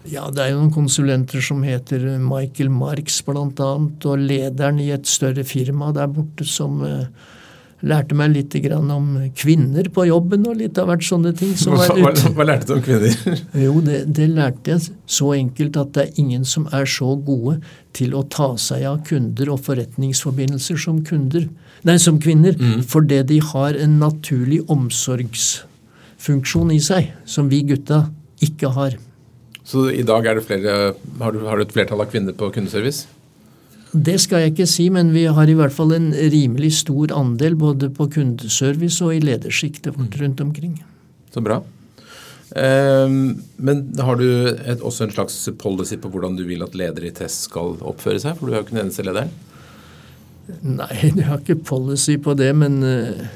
[0.06, 5.10] Ja, det er jo noen konsulenter som heter Michael Marks bl.a., og lederen i et
[5.10, 7.08] større firma der borte som uh,
[7.84, 11.52] lærte meg litt om kvinner på jobben og litt av hvert sånne ting.
[11.68, 13.16] Hva, hva, hva, lærte du om kvinner?
[13.66, 17.58] jo, det, det, lærte jeg så enkelt at det er ingen som er så gode
[17.96, 21.48] til å ta seg av kunder og forretningsforbindelser som kunder.
[21.86, 22.56] Nei, som kvinner.
[22.56, 22.80] Mm.
[22.88, 28.06] Fordi de har en naturlig omsorgsfunksjon i seg som vi gutta
[28.44, 28.96] ikke har.
[29.66, 33.10] Så i dag det flere, har du, har du et flertall av kvinner på kundeservice?
[33.92, 37.56] Det skal jeg ikke si, men vi har i hvert fall en rimelig stor andel
[37.58, 40.20] både på kundeservice og i ledersjiktet vårt mm.
[40.22, 40.76] rundt omkring.
[41.32, 41.60] Så bra.
[42.56, 47.10] Ehm, men har du et, også en slags policy på hvordan du vil at ledere
[47.10, 48.36] i Test skal oppføre seg?
[48.38, 49.32] For du er jo ikke den eneste lederen.
[50.62, 53.26] Nei, jeg har ikke policy på det, men eh,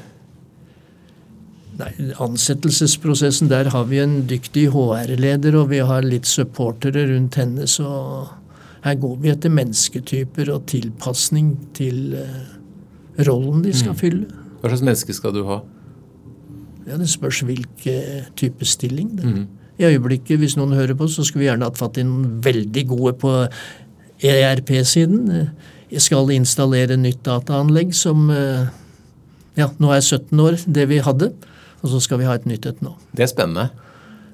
[1.81, 1.89] Nei,
[2.21, 7.65] Ansettelsesprosessen, der har vi en dyktig HR-leder, og vi har litt supportere rundt henne.
[7.65, 7.87] så
[8.81, 13.99] her går vi etter mennesketyper og tilpasning til uh, rollen de skal mm.
[13.99, 14.41] fylle.
[14.61, 15.61] Hva slags menneske skal du ha?
[16.87, 19.17] Ja, Det spørs hvilken type stilling.
[19.17, 19.25] det.
[19.25, 19.47] Mm.
[19.77, 22.87] I øyeblikket, hvis noen hører på, så skulle vi gjerne hatt fatt i noen veldig
[22.87, 23.31] gode på
[24.21, 25.47] ERP-siden.
[25.91, 28.67] Jeg skal installere nytt dataanlegg som eh,
[29.57, 31.31] ja, nå er 17 år, det vi hadde.
[31.81, 32.93] Og så skal vi ha et nytt et nå.
[33.17, 33.69] Det er spennende.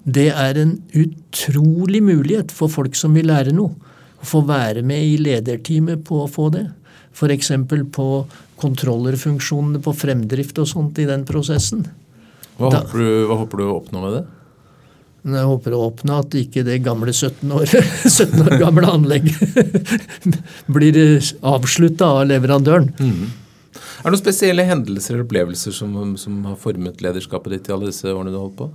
[0.03, 3.75] Det er en utrolig mulighet for folk som vil lære noe
[4.17, 6.65] å få være med i lederteamet på å få det.
[7.17, 7.51] F.eks.
[7.93, 8.07] på
[8.61, 11.85] kontrollerfunksjonene på fremdrift og sånt i den prosessen.
[12.57, 14.23] Hva, da, håper, du, hva håper du å oppnå med det?
[15.27, 17.73] Jeg håper å oppnå at ikke det gamle 17 år,
[18.07, 19.57] 17 år gamle anlegget
[20.77, 20.99] blir
[21.41, 22.93] avslutta av leverandøren.
[23.01, 23.27] Mm.
[23.77, 27.89] Er det noen spesielle hendelser eller opplevelser som, som har formet lederskapet ditt i alle
[27.89, 28.69] disse årene du har holdt på?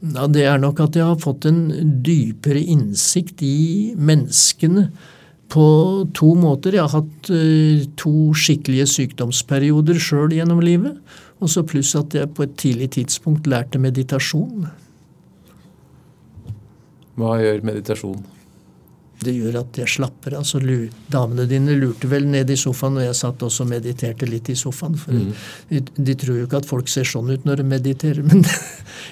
[0.00, 1.68] Ja, Det er nok at jeg har fått en
[2.04, 4.88] dypere innsikt i menneskene
[5.50, 5.64] på
[6.14, 6.76] to måter.
[6.76, 11.00] Jeg har hatt uh, to skikkelige sykdomsperioder sjøl gjennom livet.
[11.42, 14.68] Og så pluss at jeg på et tidlig tidspunkt lærte meditasjon.
[17.18, 18.37] Hva gjør meditasjon?
[19.18, 20.44] Det gjør at jeg slapper av.
[20.44, 20.60] Altså,
[21.10, 24.56] damene dine lurte vel ned i sofaen, og jeg satt også og mediterte litt i
[24.58, 24.94] sofaen.
[24.98, 25.32] For mm.
[25.72, 28.22] de, de, tror jo ikke at folk ser sånn ut når de mediterer.
[28.28, 28.44] Men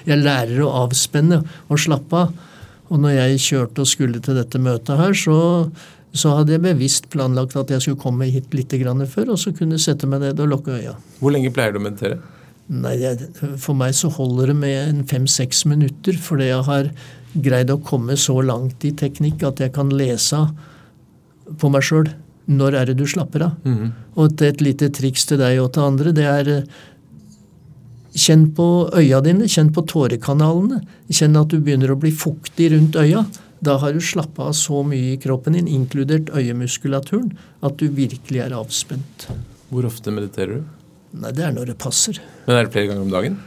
[0.07, 2.31] jeg lærer å avspenne og slappe av.
[2.87, 5.37] Og når jeg kjørte og skulle til dette møtet her, så,
[6.15, 8.71] så hadde jeg bevisst planlagt at jeg skulle komme hit litt
[9.11, 10.95] før, og så kunne sette meg ned og lukke øya.
[11.19, 12.21] Hvor lenge pleier du å meditere?
[12.67, 13.29] Nei, jeg,
[13.61, 16.89] For meg så holder det med fem-seks minutter, fordi jeg har
[17.37, 20.41] greid å komme så langt i teknikk at jeg kan lese
[21.59, 22.11] på meg sjøl.
[22.47, 23.55] Når er det du slapper av?
[23.67, 23.89] Mm.
[24.19, 26.69] Og et lite triks til deg og til andre, det er eh,
[28.17, 30.79] Kjenn på øya dine, kjenn på tårekanalene.
[31.13, 33.21] Kjenn at du begynner å bli fuktig rundt øya.
[33.61, 38.41] Da har du slappa av så mye i kroppen din, inkludert øyemuskulaturen, at du virkelig
[38.41, 39.27] er avspent.
[39.69, 40.76] Hvor ofte mediterer du?
[41.13, 42.19] Nei, Det er når det passer.
[42.47, 43.39] Men Er det flere ganger om dagen?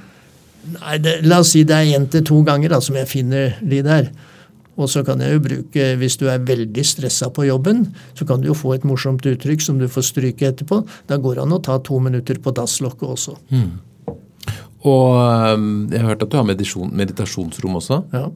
[0.74, 3.56] Nei, det, La oss si det er én til to ganger da, som jeg finner
[3.60, 4.10] de der.
[4.80, 7.84] Og så kan jeg jo bruke, hvis du er veldig stressa på jobben,
[8.16, 10.80] så kan du jo få et morsomt uttrykk som du får stryke etterpå.
[11.10, 13.36] Da går det an å ta to minutter på dasslokket også.
[13.52, 13.70] Mm.
[14.88, 15.08] Og
[15.52, 18.00] um, jeg har hørt at du har meditasjon, meditasjonsrom også.
[18.16, 18.30] Ja.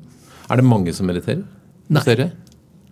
[0.53, 1.47] Er det mange som mediterer?
[1.89, 2.05] Nei.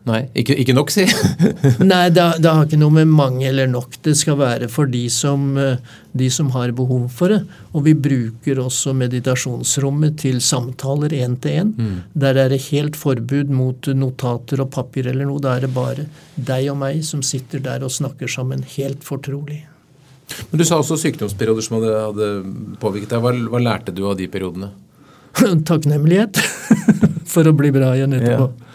[0.02, 1.04] Nei, ikke, ikke nok, si.
[1.92, 4.00] Nei, det, det, har ikke noe med mange eller nok.
[4.02, 5.76] Det skal være for de som, eh,
[6.18, 7.38] de som har behov for det.
[7.70, 11.70] Og vi bruker også meditasjonsrommet til samtaler én til én.
[11.78, 12.00] Mm.
[12.24, 15.42] Der er det helt forbud mot notater og papir eller noe.
[15.42, 19.62] Da er det bare deg og meg som sitter der og snakker sammen helt fortrolig.
[20.50, 23.22] Men Du sa også sykdomsperioder som hadde, hadde påvirket deg.
[23.22, 24.72] Hva, hva, lærte du av de periodene?
[25.70, 26.42] Takknemlighet
[27.32, 28.50] for å bli bra igjen etterpå.
[28.50, 28.71] Ja.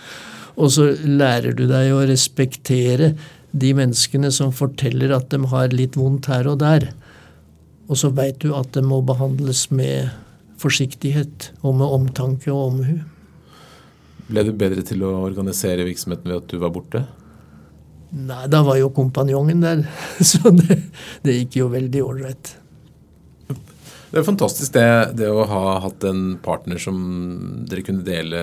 [0.57, 3.11] Og så lærer du deg å respektere
[3.57, 6.89] de menneskene som forteller at de har litt vondt her og der.
[7.87, 10.09] Og så veit du at det må behandles med
[10.61, 12.97] forsiktighet og med omtanke og omhu.
[14.27, 17.05] Ble du bedre til å organisere virksomheten ved at du var borte?
[18.17, 19.83] Nei, da var jo kompanjongen der.
[20.29, 20.81] Så det,
[21.23, 22.55] det gikk jo veldig ålreit.
[24.11, 24.87] Det er fantastisk det,
[25.19, 26.97] det, å ha hatt en partner som
[27.67, 28.39] dere kunne dele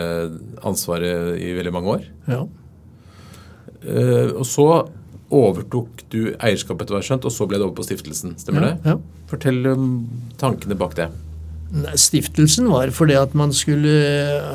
[0.66, 2.05] ansvaret i veldig mange år.
[2.29, 2.42] Ja.
[3.85, 4.68] Uh, og så
[5.35, 8.37] overtok du eierskapet etter hva jeg skjønt, og så ble det over på stiftelsen.
[8.40, 8.92] Stemmer ja, det?
[8.92, 9.22] Ja.
[9.31, 9.87] Fortell om
[10.40, 11.09] tankene bak det.
[11.74, 13.90] Nei, stiftelsen var fordi at man skulle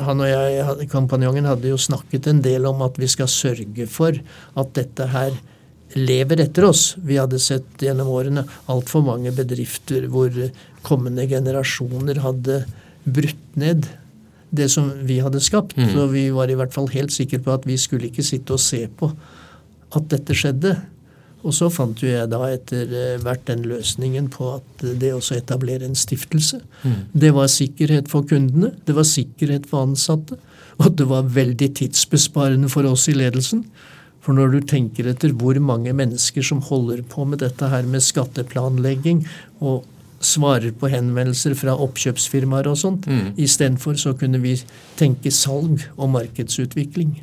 [0.06, 4.16] Han og jeg, kompanjongen, hadde jo snakket en del om at vi skal sørge for
[4.16, 5.34] at dette her
[5.98, 6.94] lever etter oss.
[7.02, 10.30] Vi hadde sett gjennom årene altfor mange bedrifter hvor
[10.86, 12.62] kommende generasjoner hadde
[13.04, 13.88] brutt ned
[14.50, 15.76] det som vi hadde skapt.
[15.78, 15.90] Mm.
[15.94, 18.62] Så vi var i hvert fall helt sikre på at vi skulle ikke sitte og
[18.62, 19.10] se på
[19.96, 20.74] at dette skjedde.
[21.40, 25.38] Og så fant jo jeg da etter eh, hvert den løsningen på at det også
[25.38, 26.98] etablere en stiftelse, mm.
[27.16, 30.36] det var sikkerhet for kundene, det var sikkerhet for ansatte,
[30.80, 33.64] og det var veldig tidsbesparende for oss i ledelsen.
[34.20, 38.04] For når du tenker etter hvor mange mennesker som holder på med dette her med
[38.04, 39.24] skatteplanlegging
[39.64, 39.88] og
[40.20, 43.32] svarer på henvendelser fra oppkjøpsfirmaer og sånt, mm.
[43.40, 44.54] istedenfor så kunne vi
[45.00, 47.14] tenke salg og markedsutvikling.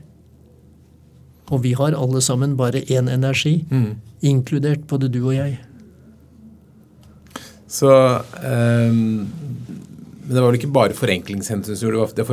[1.53, 3.91] Og vi har alle sammen bare én energi, mm.
[4.25, 5.59] inkludert både du og jeg.
[7.67, 12.25] Så um, Men det var vel ikke bare forenklingshensyn det var det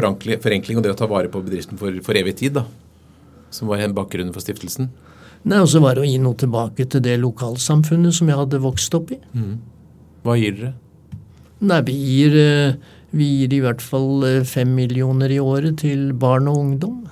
[0.43, 2.65] forenkling og det å ta vare på bedriften for, for evig tid, da?
[3.55, 4.89] som var bakgrunnen for stiftelsen?
[5.45, 8.63] Nei, og så var det å gi noe tilbake til det lokalsamfunnet som jeg hadde
[8.65, 9.21] vokst opp i.
[9.37, 9.59] Mm.
[10.25, 10.73] Hva gir dere?
[11.65, 12.77] Nei, vi gir, eh,
[13.13, 17.03] vi gir i hvert fall eh, fem millioner i året til barn og ungdom.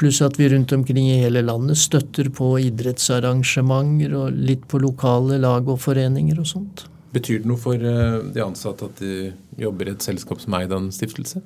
[0.00, 5.38] Pluss at vi rundt omkring i hele landet støtter på idrettsarrangementer og litt på lokale
[5.42, 6.84] lag og foreninger og sånt.
[7.14, 10.66] Betyr det noe for eh, de ansatte at de jobber i et selskap som er
[10.66, 11.42] i en stiftelse?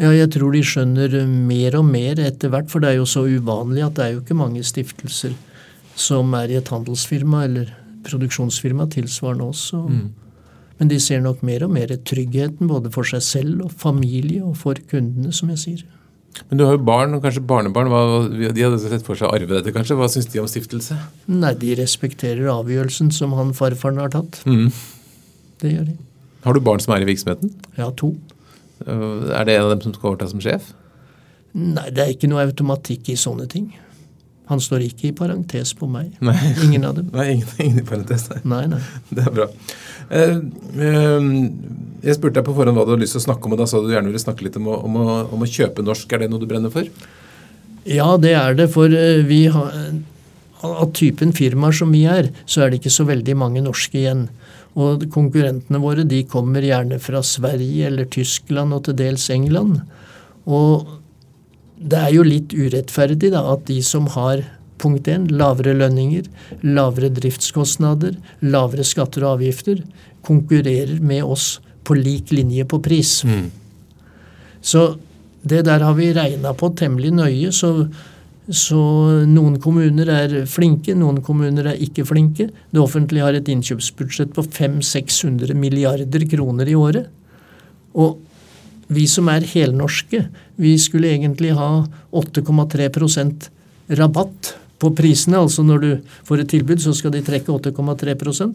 [0.00, 3.26] Ja, jeg tror de skjønner mer og mer etter hvert, for det er jo så
[3.28, 5.34] uvanlig at det er jo ikke mange stiftelser
[5.98, 7.74] som er i et handelsfirma eller
[8.06, 9.80] produksjonsfirma tilsvarende også.
[9.88, 10.04] Mm.
[10.80, 14.56] Men de ser nok mer og mer tryggheten både for seg selv og familie og
[14.58, 15.82] for kundene, som jeg sier.
[16.48, 17.90] Men du har jo barn og kanskje barnebarn.
[18.40, 19.98] De hadde sett for seg å arve dette, kanskje?
[19.98, 20.96] Hva syns de om stiftelse?
[21.28, 24.40] Nei, de respekterer avgjørelsen som han farfaren har tatt.
[24.48, 24.72] Mm.
[25.60, 25.96] Det gjør de.
[26.42, 27.52] Har du barn som er i virksomheten?
[27.76, 28.14] Ja, to.
[28.86, 30.72] Er det en av dem som skal overta som sjef?
[31.52, 33.68] Nei, det er ikke noe automatikk i sånne ting.
[34.50, 36.12] Han står ikke i parentes på meg.
[36.26, 36.36] Nei.
[36.64, 37.08] Ingen av dem.
[37.14, 38.42] Nei, ingen, ingen i parentes, nei.
[38.44, 38.62] nei.
[38.74, 38.82] Nei,
[39.16, 39.48] Det er bra.
[40.12, 40.36] Eh,
[40.88, 41.28] eh,
[42.02, 43.68] jeg spurte deg på forhånd hva du hadde lyst til å snakke om, og da
[43.70, 46.10] sa du gjerne ville snakke litt om å, om, å, om å, kjøpe norsk.
[46.12, 46.88] Er det noe du brenner for?
[47.88, 48.68] Ja, det er det.
[48.74, 49.76] For eh, vi har,
[50.66, 54.26] av typen firmaer som vi er, så er det ikke så veldig mange norske igjen.
[54.72, 59.82] Og konkurrentene våre de kommer gjerne fra Sverige eller Tyskland og til dels England.
[60.48, 60.88] Og
[61.82, 64.44] det er jo litt urettferdig da, at de som har
[64.82, 66.26] punkt 1, lavere lønninger,
[66.66, 69.82] lavere driftskostnader, lavere skatter og avgifter,
[70.26, 73.20] konkurrerer med oss på lik linje på pris.
[73.26, 73.50] Mm.
[74.62, 74.94] Så
[75.42, 77.52] det der har vi regna på temmelig nøye.
[77.52, 77.90] så
[78.50, 78.76] så
[79.22, 82.48] noen kommuner er flinke, noen kommuner er ikke flinke.
[82.74, 87.06] Det offentlige har et innkjøpsbudsjett på 500-600 milliarder kroner i året.
[87.94, 88.18] Og
[88.92, 90.26] vi som er helnorske,
[90.60, 93.48] vi skulle egentlig ha 8,3%
[93.98, 95.40] rabatt på prisene.
[95.40, 95.90] Altså når du
[96.26, 98.54] får et tilbud, så skal de trekke 8,3%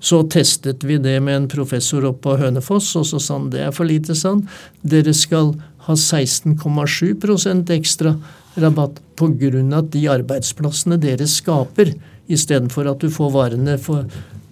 [0.00, 3.62] Så testet vi det med en professor oppe på Hønefoss, og så sa han det
[3.64, 4.42] er for lite, sa han.
[4.82, 5.54] Dere skal
[5.86, 8.16] ha 16,7% ekstra
[8.56, 9.82] rabatt pga.
[9.82, 11.94] de arbeidsplassene dere skaper,
[12.28, 14.04] istedenfor at du får varene for,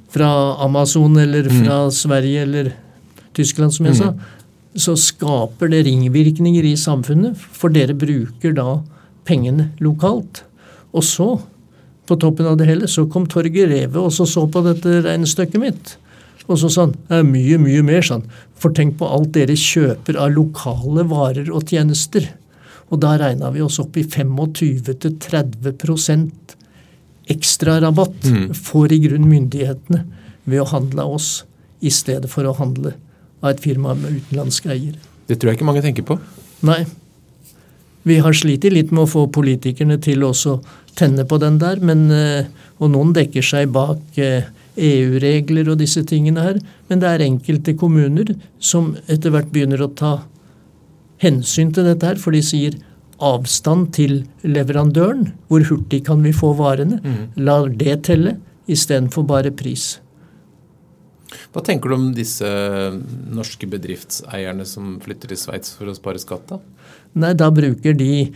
[0.08, 0.30] fra
[0.64, 1.90] Amazon eller fra mm.
[1.90, 2.72] Sverige eller
[3.34, 4.20] Tyskland, som jeg mm.
[4.74, 8.80] Sa, så skaper det ringvirkninger i samfunnet, for dere bruker da
[9.24, 10.44] pengene lokalt.
[10.94, 11.40] Og så,
[12.06, 15.60] på toppen av det hele, så kom Torgeir Reve og så, så på dette regnestykket
[15.62, 15.98] mitt.
[16.44, 18.24] Og så sa han det er mye, mye mer, sånn.
[18.60, 22.24] For tenk på alt dere kjøper av lokale varer og tjenester.
[22.92, 26.30] Og da regna vi oss opp i 25-30%
[27.32, 30.00] ekstra rabatt får i grunn myndighetene
[30.44, 31.28] ved å handle av oss
[31.80, 32.92] i stedet for å handle
[33.44, 35.00] av et firma med utenlandske eiere.
[35.28, 36.18] Det tror jeg ikke mange tenker på.
[36.64, 36.82] Nei.
[38.04, 40.58] Vi har slitt litt med å få politikerne til også
[40.96, 44.18] tenne på den der, men, eh, og noen dekker seg bak
[44.74, 49.92] EU-regler og disse tingene her, men det er enkelte kommuner som etter hvert begynner å
[49.94, 50.14] ta
[51.22, 52.76] hensyn til dette her, for de sier
[53.22, 55.28] avstand til leverandøren.
[55.48, 56.98] Hvor hurtig kan vi få varene?
[57.36, 59.98] La det telle, istedenfor bare pris.
[61.54, 62.48] Hva tenker du om disse
[63.30, 66.58] norske bedriftseierne som flytter til Sveits for å spare skatt, da?
[67.14, 68.32] Nei, da bruker de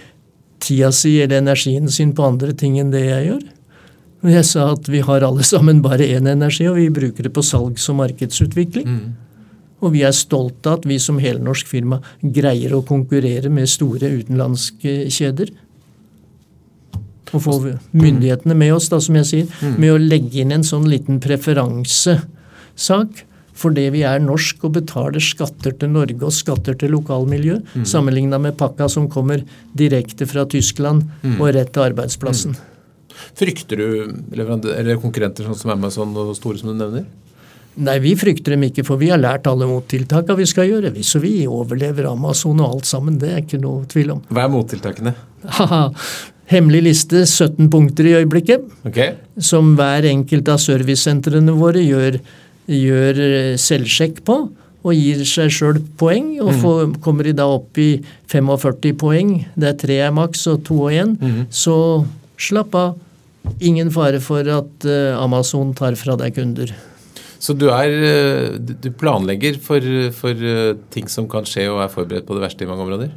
[0.62, 3.46] tida si eller energien sin på andre ting enn det jeg gjør.
[4.28, 7.44] Jeg sa at vi har alle sammen bare én energi, og vi bruker det på
[7.46, 8.86] salgs- og markedsutvikling.
[8.86, 9.12] Mm.
[9.78, 14.10] Og vi er stolte av at vi som helnorsk firma greier å konkurrere med store
[14.18, 15.52] utenlandske kjeder.
[17.34, 17.58] Og få
[17.92, 21.20] myndighetene med oss, da, som jeg sier, med å legge inn en sånn liten
[22.78, 23.24] preferansesak.
[23.58, 27.84] Fordi vi er norsk og betaler skatter til Norge og skatter til lokalmiljø, mm.
[27.84, 29.42] sammenligna med pakka som kommer
[29.74, 31.02] direkte fra Tyskland
[31.40, 32.54] og rett til arbeidsplassen.
[33.34, 37.04] Frykter du eller konkurrenter sånn som Amazon og store som du nevner?
[37.78, 40.94] Nei, vi frykter dem ikke, for vi har lært alle mottiltakene vi skal gjøre.
[40.94, 44.22] Hvis så vi overlever Amazon og alt sammen, det er ikke noe tvil om.
[44.30, 45.14] Hva er mottiltakene?
[46.48, 49.16] Hemmelig liste, 17 punkter i øyeblikket, Okay.
[49.38, 52.22] som hver enkelt av servicesentrene våre gjør,
[52.68, 54.38] gjør eh, selvsjekk på.
[54.86, 57.98] Og gir seg sjøl poeng, og får, kommer de da opp i
[58.30, 61.16] 45 poeng, det er tre er maks og to og én,
[61.50, 61.74] så
[62.38, 62.94] slapp av.
[63.64, 66.72] Ingen fare for at eh, Amazon tar fra deg kunder.
[67.42, 69.82] Så du, er, eh, du planlegger for,
[70.14, 70.46] for
[70.94, 73.12] ting som kan skje, og er forberedt på det verste i mange områder?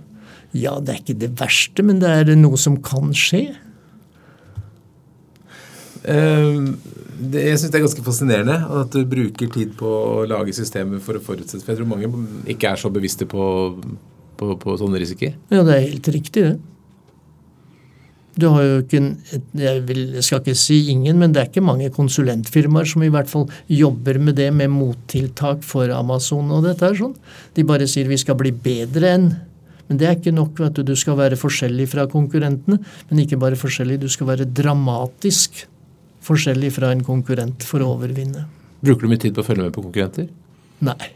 [0.58, 3.52] Ja, det er ikke det verste, men det er noe som kan skje.
[6.02, 6.62] Eh,
[7.22, 11.02] det, jeg syns det er ganske fascinerende at du bruker tid på å lage systemer
[11.04, 11.62] for å forutsette.
[11.64, 12.10] For jeg tror mange
[12.50, 13.46] ikke er så bevisste på,
[14.40, 15.38] på, på sånne risikoer.
[15.54, 16.60] Ja, det er helt riktig, det.
[18.40, 19.00] Du har jo ikke
[19.60, 23.12] jeg, vil, jeg skal ikke si ingen, men det er ikke mange konsulentfirmaer som i
[23.12, 27.18] hvert fall jobber med det med mottiltak for Amazon og dette her sånn.
[27.58, 29.32] De bare sier vi skal bli bedre enn
[29.92, 30.56] Men det er ikke nok.
[30.56, 34.46] vet Du Du skal være forskjellig fra konkurrentene, men ikke bare forskjellig, du skal være
[34.48, 35.68] dramatisk
[36.26, 38.46] forskjellig fra en konkurrent for å overvinne.
[38.82, 40.30] Bruker du mye tid på å følge med på konkurrenter?
[40.86, 41.12] Nei.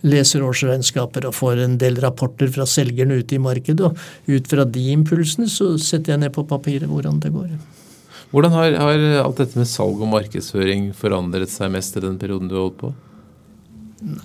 [0.00, 3.90] Leser årsregnskaper og får en del rapporter fra selgerne ute i markedet.
[3.90, 7.52] Og ut fra de impulsene så setter jeg ned på papiret hvordan det går.
[8.30, 12.48] Hvordan har, har alt dette med salg og markedsføring forandret seg mest i den perioden
[12.48, 12.92] du har holdt på?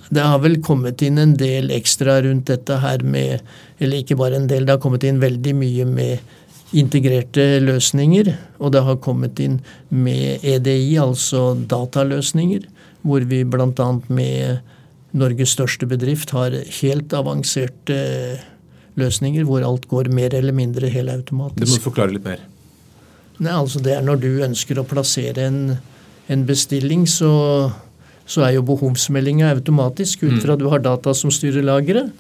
[0.08, 3.42] Det har vel kommet inn en del ekstra rundt dette her med
[3.76, 6.36] Eller ikke bare en del, det har kommet inn veldig mye med
[6.74, 8.32] integrerte løsninger.
[8.60, 12.66] Og det har kommet inn med EDI, altså dataløsninger,
[13.06, 13.90] hvor vi bl.a.
[14.08, 14.60] med
[15.16, 18.00] Norges største bedrift har helt avanserte
[19.00, 22.44] løsninger hvor alt går mer eller mindre Det må du forklare litt mer.
[23.40, 25.78] Nei, altså Det er når du ønsker å plassere en,
[26.32, 27.72] en bestilling, så,
[28.26, 32.12] så er jo behovsmeldinga automatisk ut fra at du har data som styrer lageret.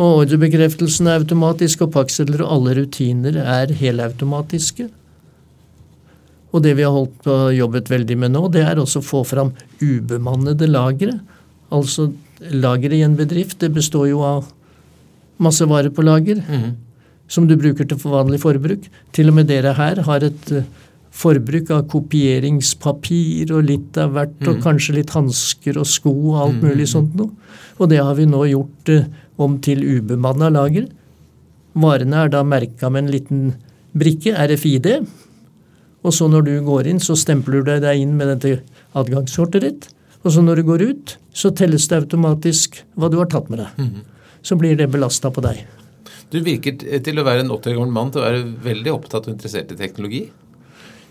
[0.00, 4.88] Og ordrebekreftelsen er automatisk, og pakksedler og alle rutiner er helautomatiske.
[6.50, 9.20] Og det vi har holdt på jobbet veldig med nå, det er også å få
[9.28, 11.18] fram ubemannede lagre.
[11.70, 12.08] Altså
[12.40, 14.48] lageret i en bedrift, det består jo av
[15.40, 16.40] masse varer på lager
[17.30, 18.88] som du bruker til for vanlig forbruk.
[19.14, 20.66] Til og med dere her har et eh,
[21.14, 26.64] forbruk av kopieringspapir og litt av hvert, og kanskje litt hansker og sko og alt
[26.64, 27.30] mulig sånt noe.
[27.78, 29.06] Og det har vi nå gjort eh,
[29.44, 30.88] om til ubemanna lager.
[31.80, 33.42] Varene er da merka med en liten
[33.96, 34.90] brikke, RFID.
[36.04, 38.60] Og så når du går inn, så stempler du deg inn med dette
[38.96, 39.90] adgangskortet ditt.
[40.24, 43.62] Og så når du går ut, så telles det automatisk hva du har tatt med
[43.62, 44.00] deg.
[44.42, 45.62] Så blir det belasta på deg.
[46.30, 49.26] Du virker til å være en 80 år gammel mann til å være veldig opptatt
[49.26, 50.22] og interessert i teknologi.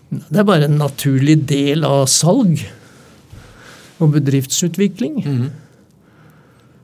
[0.10, 2.64] Det er bare en naturlig del av salg
[4.00, 5.20] og bedriftsutvikling.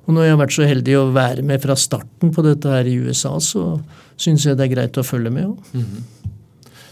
[0.06, 2.89] Og når jeg har vært så heldig å være med fra starten på dette her
[2.89, 3.80] i USA, så
[4.22, 5.80] syns jeg det er greit å følge med òg.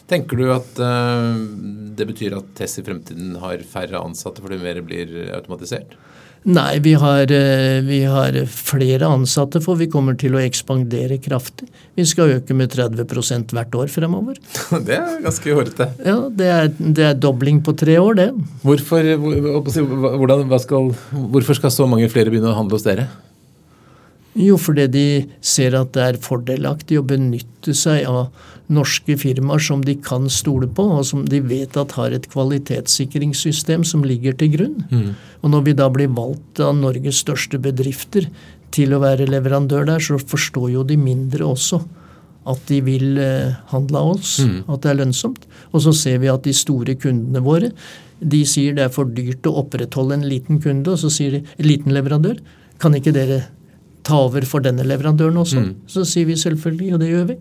[0.09, 1.37] Tenker du at uh,
[1.95, 5.93] det betyr at Tess i fremtiden har færre ansatte fordi mer blir automatisert?
[6.43, 11.69] Nei, vi har, eh, vi har flere ansatte, for vi kommer til å ekspandere kraftig.
[11.95, 14.39] Vi skal øke med 30% hvert år fremover.
[14.87, 15.87] Det er ganske hårete.
[16.03, 18.29] Ja, det er, det er dobling på tre år, det.
[18.63, 19.07] Hvorfor,
[20.19, 23.07] hvordan, hva skal, hvorfor skal så mange flere begynne å handle hos dere?
[24.39, 25.05] Jo, fordi de
[25.45, 28.31] ser at det er fordelaktig å benytte seg av
[28.73, 33.83] norske firmaer som de kan stole på, og som de vet at har et kvalitetssikringssystem
[33.85, 34.77] som ligger til grunn.
[34.89, 35.09] Mm.
[35.43, 38.29] Og når vi da blir valgt av Norges største bedrifter
[38.73, 41.83] til å være leverandør der, så forstår jo de mindre også
[42.49, 44.65] at de vil eh, handle av oss, mm.
[44.67, 45.45] at det er lønnsomt.
[45.71, 47.71] Og så ser vi at de store kundene våre
[48.23, 51.41] de sier det er for dyrt å opprettholde en liten kunde, og så sier de
[51.43, 52.39] en liten leverandør.
[52.79, 53.41] Kan ikke dere
[54.03, 55.63] ta over for denne leverandøren også?
[55.63, 55.73] Mm.
[55.89, 57.39] Så sier vi selvfølgelig, og det gjør vi.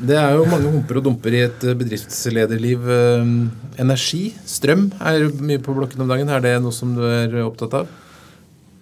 [0.00, 2.86] Det er jo mange humper og dumper i et bedriftslederliv.
[2.88, 3.32] Eh,
[3.82, 6.30] energi, strøm er mye på blokken om dagen.
[6.32, 7.90] Er det noe som du er opptatt av?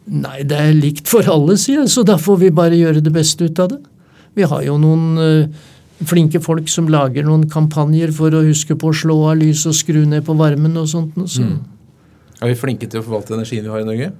[0.08, 3.12] Nei, det er likt for alle, sier jeg, så da får vi bare gjøre det
[3.12, 3.82] beste ut av det.
[4.38, 5.66] Vi har jo noen uh,
[6.08, 9.76] flinke folk som lager noen kampanjer for å huske på å slå av lys og
[9.76, 11.18] skru ned på varmen og sånt.
[11.26, 11.44] Så.
[11.44, 11.58] Mm.
[12.38, 14.12] Er vi flinke til å forvalte energien vi har i Norge?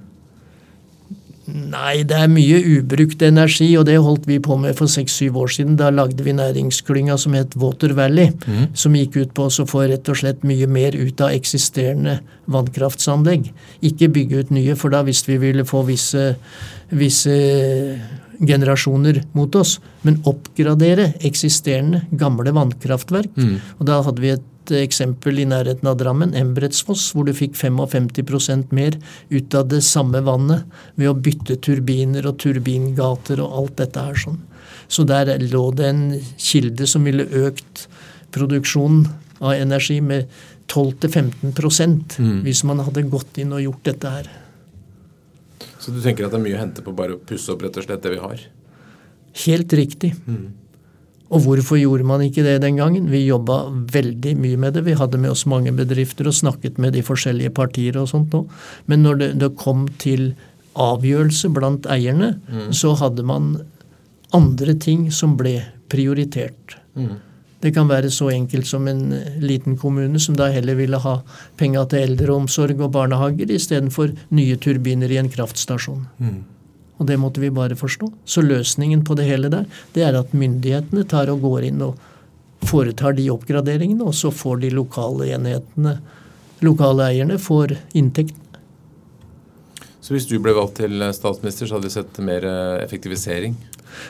[1.49, 5.53] Nei, det er mye ubrukt energi, og det holdt vi på med for seks-syv år
[5.55, 5.77] siden.
[5.79, 8.71] Da lagde vi næringsklynga som het Water Valley, mm.
[8.77, 12.19] som gikk ut på å få rett og slett mye mer ut av eksisterende
[12.49, 13.49] vannkraftsanlegg.
[13.89, 16.31] Ikke bygge ut nye, for da hvis vi ville få visse,
[16.89, 17.37] visse
[18.39, 23.35] generasjoner mot oss, men oppgradere eksisterende gamle vannkraftverk.
[23.35, 23.57] Mm.
[23.79, 28.75] Og da hadde vi et eksempel i nærheten av Drammen, Embretsfoss, hvor du fikk 55%
[28.75, 30.67] mer ut av det samme vannet
[30.99, 34.39] ved å bytte turbiner og turbingater og alt dette her sånn.
[34.89, 36.03] Så der lå det en
[36.37, 37.87] kilde som ville økt
[38.33, 39.07] produksjonen
[39.39, 40.29] av energi med
[40.69, 42.39] 12-15 mm.
[42.45, 44.29] hvis man hadde gått inn og gjort dette her.
[45.89, 47.77] Så du tenker at det er mye å hente på bare å pusse opp rett
[47.81, 48.41] og slett det vi har?
[49.45, 50.11] Helt riktig.
[50.29, 50.51] Mm.
[51.29, 53.09] Og hvorfor gjorde man ikke det den gangen?
[53.09, 53.61] Vi jobba
[53.93, 54.85] veldig mye med det.
[54.87, 58.49] Vi hadde med oss mange bedrifter og snakket med de forskjellige partier og sånt òg.
[58.89, 60.31] Men når det, det, kom til
[60.79, 62.69] avgjørelse blant eierne, mm.
[62.73, 63.55] så hadde man
[64.33, 65.57] andre ting som ble
[65.89, 66.77] prioritert.
[66.97, 67.17] Mm.
[67.59, 69.09] Det kan være så enkelt som en
[69.43, 71.17] liten kommune som da heller ville ha
[71.59, 76.05] penga til eldreomsorg og barnehager istedenfor nye turbiner i en kraftstasjon.
[76.23, 76.37] Mm.
[76.99, 78.11] Og det måtte vi bare forstå.
[78.25, 81.99] Så løsningen på det hele der, det er at myndighetene tar og går inn og
[82.67, 85.97] foretar de oppgraderingene, og så får de lokale enhetene,
[86.63, 88.49] lokale eierne, får inntektene.
[90.03, 93.55] Så hvis du ble valgt til statsminister, så hadde vi sett mer eh, effektivisering?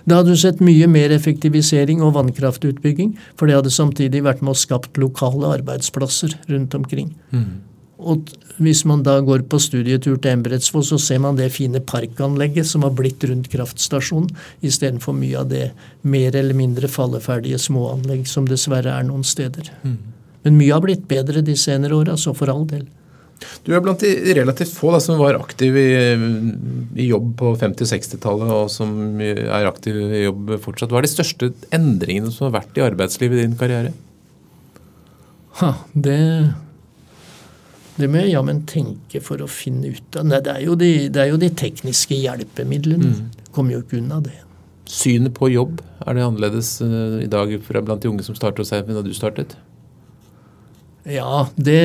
[0.05, 4.55] Da hadde du sett mye mer effektivisering og vannkraftutbygging, for det hadde samtidig vært med
[4.55, 7.13] å skapt lokale arbeidsplasser rundt omkring.
[7.31, 7.49] Mm.
[7.99, 8.29] Og
[8.63, 12.85] hvis man da går på studietur til Embrettsvoll, så ser man det fine parkanlegget som
[12.87, 14.29] har blitt rundt kraftstasjonen,
[14.63, 15.65] istedenfor mye av det
[16.07, 19.71] mer eller mindre falleferdige småanlegg som dessverre er noen steder.
[19.83, 19.97] Mm.
[20.47, 22.87] Men mye har blitt bedre de senere åra, så for all del.
[23.63, 25.89] Du er blant de relativt få da, som var aktiv i,
[26.99, 30.91] i jobb på 50- og 60-tallet, og som er aktiv i jobb fortsatt.
[30.91, 33.93] Hva er de største endringene som har vært i arbeidslivet i din karriere?
[35.59, 36.19] Ha, det
[37.99, 40.27] det må jeg jammen tenke for å finne ut av.
[40.29, 43.09] Nei, det er de, er jo de tekniske hjelpemidlene.
[43.11, 43.49] Mm.
[43.55, 44.37] Kommer jo ikke unna det.
[44.89, 48.71] Synet på jobb, er det annerledes uh, i dag blant de unge som starter hos
[48.73, 49.57] Eivind da du startet?
[51.09, 51.81] Ja, det,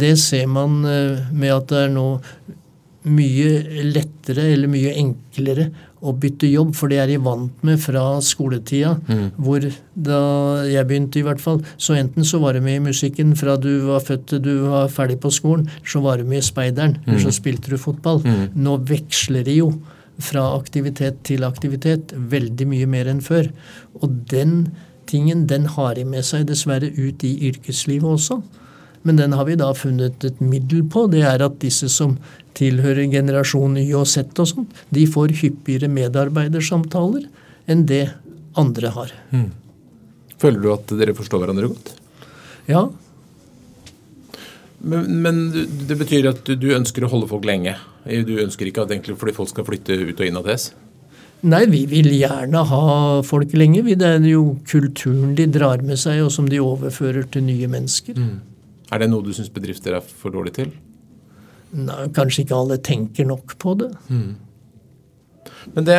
[0.00, 2.08] det ser man uh, med at det er nå
[3.08, 5.68] mye lettere eller mye enklere
[5.98, 8.94] å bytte jobb, for det er jeg vant med fra skoletida.
[9.08, 9.24] Mm.
[9.42, 9.64] Hvor
[10.08, 10.20] da
[10.68, 13.70] jeg begynte, i hvert fall, så enten så var du med i musikken fra du
[13.88, 17.08] var født til du var ferdig på skolen, så var du med i Speideren, mm.
[17.08, 18.22] eller så spilte du fotball.
[18.22, 18.44] Mm.
[18.62, 19.72] Nå veksler det jo
[20.22, 23.50] fra aktivitet til aktivitet veldig mye mer enn før.
[24.02, 24.70] Og den
[25.10, 28.40] tingen, den har de med seg dessverre ut i yrkeslivet også.
[29.08, 31.06] Men den har vi da funnet et middel på.
[31.08, 32.18] Det er at disse som
[32.58, 37.24] tilhører generasjon Y og Z og sånn, de får hyppigere medarbeidersamtaler
[37.70, 38.04] enn det
[38.58, 39.14] andre har.
[39.32, 39.50] Mm.
[40.38, 41.94] Føler du at dere forstår hverandre godt?
[42.68, 42.84] Ja.
[44.78, 45.40] Men, men
[45.88, 47.74] det betyr at du, du, ønsker å holde folk lenge?
[48.04, 50.68] Du ønsker ikke at egentlig fordi folk skal flytte ut og inn av TS?
[51.48, 52.84] Nei, vi vil gjerne ha
[53.26, 53.84] folk lenge.
[53.86, 58.18] Det er jo kulturen de drar med seg, og som de overfører til nye mennesker.
[58.18, 58.38] Mm.
[58.92, 60.76] Er det noe du syns bedrifter er for dårlige til?
[61.76, 63.90] Nei, kanskje ikke alle tenker nok på det.
[64.08, 64.36] Mm.
[65.74, 65.98] Men det,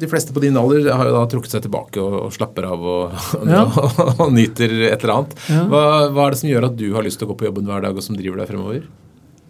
[0.00, 2.86] de fleste på din alder har jo da trukket seg tilbake og, og slapper av
[2.94, 3.18] og,
[3.54, 3.64] ja.
[3.66, 5.36] og, og, nyter et eller annet.
[5.50, 5.66] Ja.
[5.68, 5.82] Hva,
[6.14, 7.84] hva, er det som gjør at du har lyst til å gå på jobben hver
[7.84, 8.88] dag, og som driver deg fremover?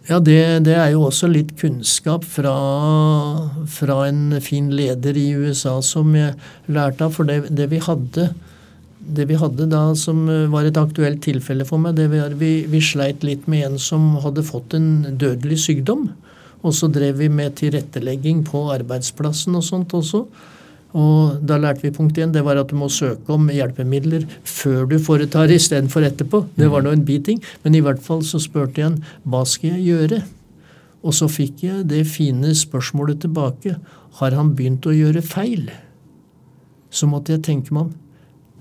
[0.09, 2.55] Ja, det, det er jo også litt kunnskap fra,
[3.69, 6.33] fra, en fin leder i USA som jeg
[6.71, 7.13] lærte av.
[7.13, 8.31] For det, det vi hadde
[8.99, 12.65] det vi hadde da som eh, var et aktuelt tilfelle for meg, det var vi,
[12.69, 16.09] vi sleit litt med en som hadde fått en dødelig sykdom.
[16.59, 20.25] Og så drev vi med tilrettelegging på arbeidsplassen og sånt også.
[20.99, 24.87] Og da lærte vi punkt én, det var at du må søke om hjelpemidler før
[24.89, 26.41] du foretar istedenfor etterpå.
[26.57, 27.39] Det var nå en biting.
[27.63, 30.21] Men i hvert fall så spurte jeg han hva skal jeg gjøre?
[31.05, 33.77] Og så fikk jeg det fine spørsmålet tilbake.
[34.19, 35.69] Har han begynt å gjøre feil?
[36.89, 37.93] Så måtte jeg tenke meg om.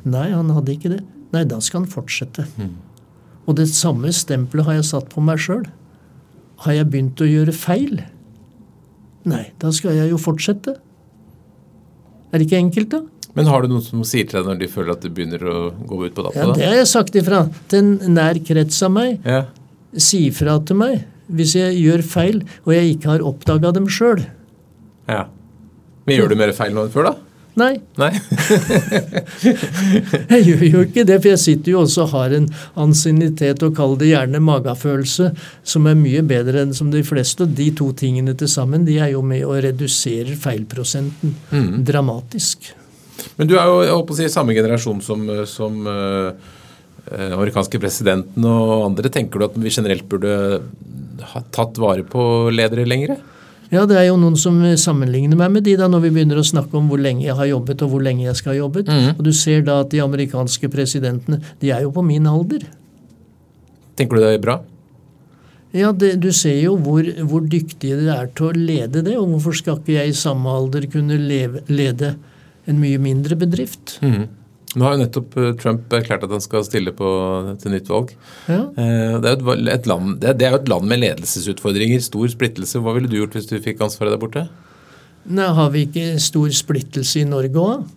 [0.06, 1.02] Nei, han hadde ikke det.
[1.34, 2.46] Nei, da skal han fortsette.
[2.60, 2.76] Mm.
[3.48, 5.66] Og det samme stempelet har jeg satt på meg sjøl.
[6.64, 8.02] Har jeg begynt å gjøre feil?
[9.28, 10.76] Nei, da skal jeg jo fortsette.
[12.28, 13.02] Er det ikke enkelt, da?
[13.38, 15.58] Men har du noen som sier til deg når de føler at du begynner å
[15.70, 16.38] gå ut på dato?
[16.40, 17.44] Ja, det har jeg sagt ifra.
[17.70, 19.20] Til en nær krets av meg.
[19.22, 19.44] Ja.
[19.94, 24.22] Si ifra til meg hvis jeg gjør feil og jeg ikke har oppdaga dem sjøl.
[25.08, 25.26] Ja.
[26.08, 27.27] Men gjør du mer feil nå enn før, da?
[27.58, 27.74] Nei.
[27.98, 28.10] Nei.
[30.32, 32.48] jeg gjør jo ikke det, for jeg sitter jo også og har en
[32.78, 35.30] ansiennitet, og kall det gjerne magefølelse,
[35.66, 37.48] som er mye bedre enn som de fleste.
[37.58, 41.72] De to tingene til sammen de er jo med å redusere feilprosenten mm.
[41.88, 42.70] dramatisk.
[43.38, 46.30] Men du er jo jeg håper å si, samme generasjon som, som uh,
[47.10, 49.10] amerikanske presidenten og andre.
[49.12, 50.62] Tenker du at vi generelt burde
[51.32, 52.22] ha tatt vare på
[52.54, 53.18] ledere lenger?
[53.68, 56.46] Ja, det er jo noen som sammenligner meg med de da når vi begynner å
[56.46, 58.88] snakke om hvor lenge jeg har jobbet og hvor lenge jeg skal ha jobbet.
[58.88, 59.10] Mm.
[59.18, 62.64] Og du ser da at de amerikanske presidentene, de er jo på min alder.
[63.98, 64.56] Tenker du det er bra?
[65.76, 69.18] Ja, det, du ser jo hvor, hvor dyktige de er til å lede det.
[69.20, 72.14] Og hvorfor skal ikke jeg i samme alder kunne leve, lede
[72.68, 73.98] en mye mindre bedrift?
[74.00, 74.24] Mm.
[74.78, 77.08] Nå har jo nettopp eh, Trump erklært at han skal stille på,
[77.62, 78.12] til nytt valg.
[78.46, 78.60] Ja.
[78.78, 82.82] Eh, det, er et, et land, det, er jo et land med ledelsesutfordringer, stor splittelse.
[82.84, 84.44] Hva ville du gjort hvis du fikk ansvaret der borte?
[85.28, 87.88] Nei, Har vi ikke stor splittelse i Norge òg?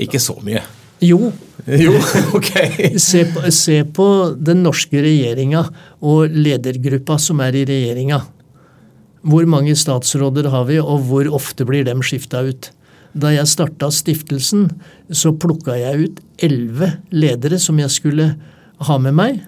[0.00, 0.64] Ikke så mye.
[1.04, 1.28] Jo.
[1.84, 1.92] jo,
[2.34, 2.52] ok.
[3.08, 4.08] se, på, se på
[4.38, 5.66] den norske regjeringa
[6.04, 8.22] og ledergruppa som er i regjeringa.
[9.24, 12.72] Hvor mange statsråder har vi, og hvor ofte blir dem skifta ut?
[13.14, 14.68] Da jeg starta stiftelsen,
[15.14, 18.32] så plukka jeg ut elleve ledere som jeg skulle
[18.84, 19.42] ha med meg.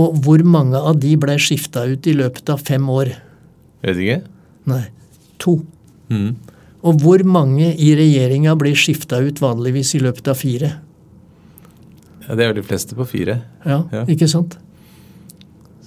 [0.00, 3.12] Og hvor mange av de blei skifta ut i løpet av fem år?
[3.84, 4.20] Vet ikke.
[4.70, 4.84] Nei.
[5.42, 5.60] To.
[6.10, 6.34] Mm.
[6.86, 10.72] Og hvor mange i regjeringa blir skifta ut vanligvis i løpet av fire?
[12.26, 13.40] Ja, Det er jo de fleste på fire.
[13.66, 14.04] Ja, ja.
[14.06, 14.58] ikke sant?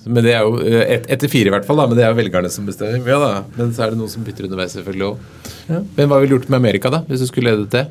[0.06, 1.80] Men det er jo eh, et, Etter fire, i hvert fall.
[1.80, 3.08] da, Men det er jo velgerne som bestemmer.
[3.08, 5.28] Ja da, Men så er det noen som bytter underveis, selvfølgelig òg.
[5.70, 5.82] Ja.
[5.98, 7.86] Men hva ville du gjort med Amerika, da, hvis du skulle ledet det?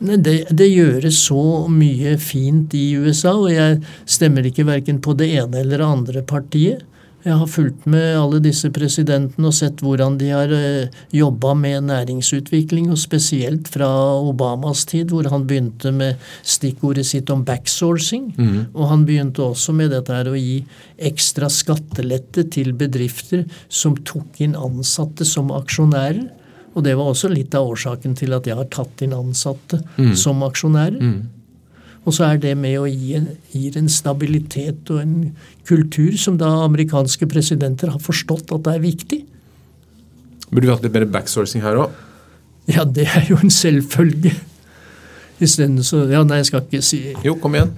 [0.00, 5.28] Det, det, gjøres så mye fint i USA, og jeg stemmer ikke verken på det
[5.34, 6.86] ene eller det andre partiet.
[7.20, 11.90] Jeg har fulgt med alle disse presidentene og sett hvordan de har eh, jobba med
[11.90, 13.88] næringsutvikling, og spesielt fra
[14.24, 18.30] Obamas tid, hvor han begynte med stikkordet sitt om backsourcing.
[18.38, 18.60] Mm.
[18.72, 20.62] Og han begynte også med dette her å gi
[21.10, 26.24] ekstra skattelette til bedrifter som tok inn ansatte som aksjonærer.
[26.72, 30.14] Og det var også litt av årsaken til at jeg har tatt inn ansatte mm.
[30.16, 31.00] som aksjonærer.
[31.02, 31.39] Mm.
[32.08, 35.16] Og så er det med å gi en, gir en stabilitet og en
[35.68, 39.18] kultur som da amerikanske presidenter har forstått at det er viktig.
[40.50, 41.98] Burde vi hatt litt mer backsourcing her òg?
[42.70, 44.32] Ja, det er jo en selvfølge.
[45.40, 47.72] Isteden så Ja, nei, jeg skal ikke si Jo, kom igjen.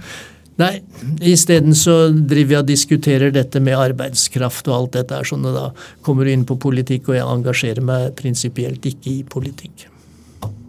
[0.59, 0.83] Nei,
[1.25, 5.55] isteden så driver jeg og diskuterer dette med arbeidskraft og alt dette er sånn, og
[5.57, 5.63] da
[6.05, 9.87] kommer du inn på politikk, og jeg engasjerer meg prinsipielt ikke i politikk.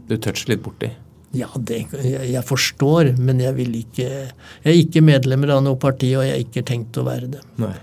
[0.08, 0.88] Du toucher litt borti?
[1.34, 5.78] Ja, det, jeg, jeg, forstår, men jeg vil ikke Jeg er ikke medlemmer av noe
[5.80, 7.42] parti, og jeg har ikke tenkt å være det.
[7.62, 7.74] Nei.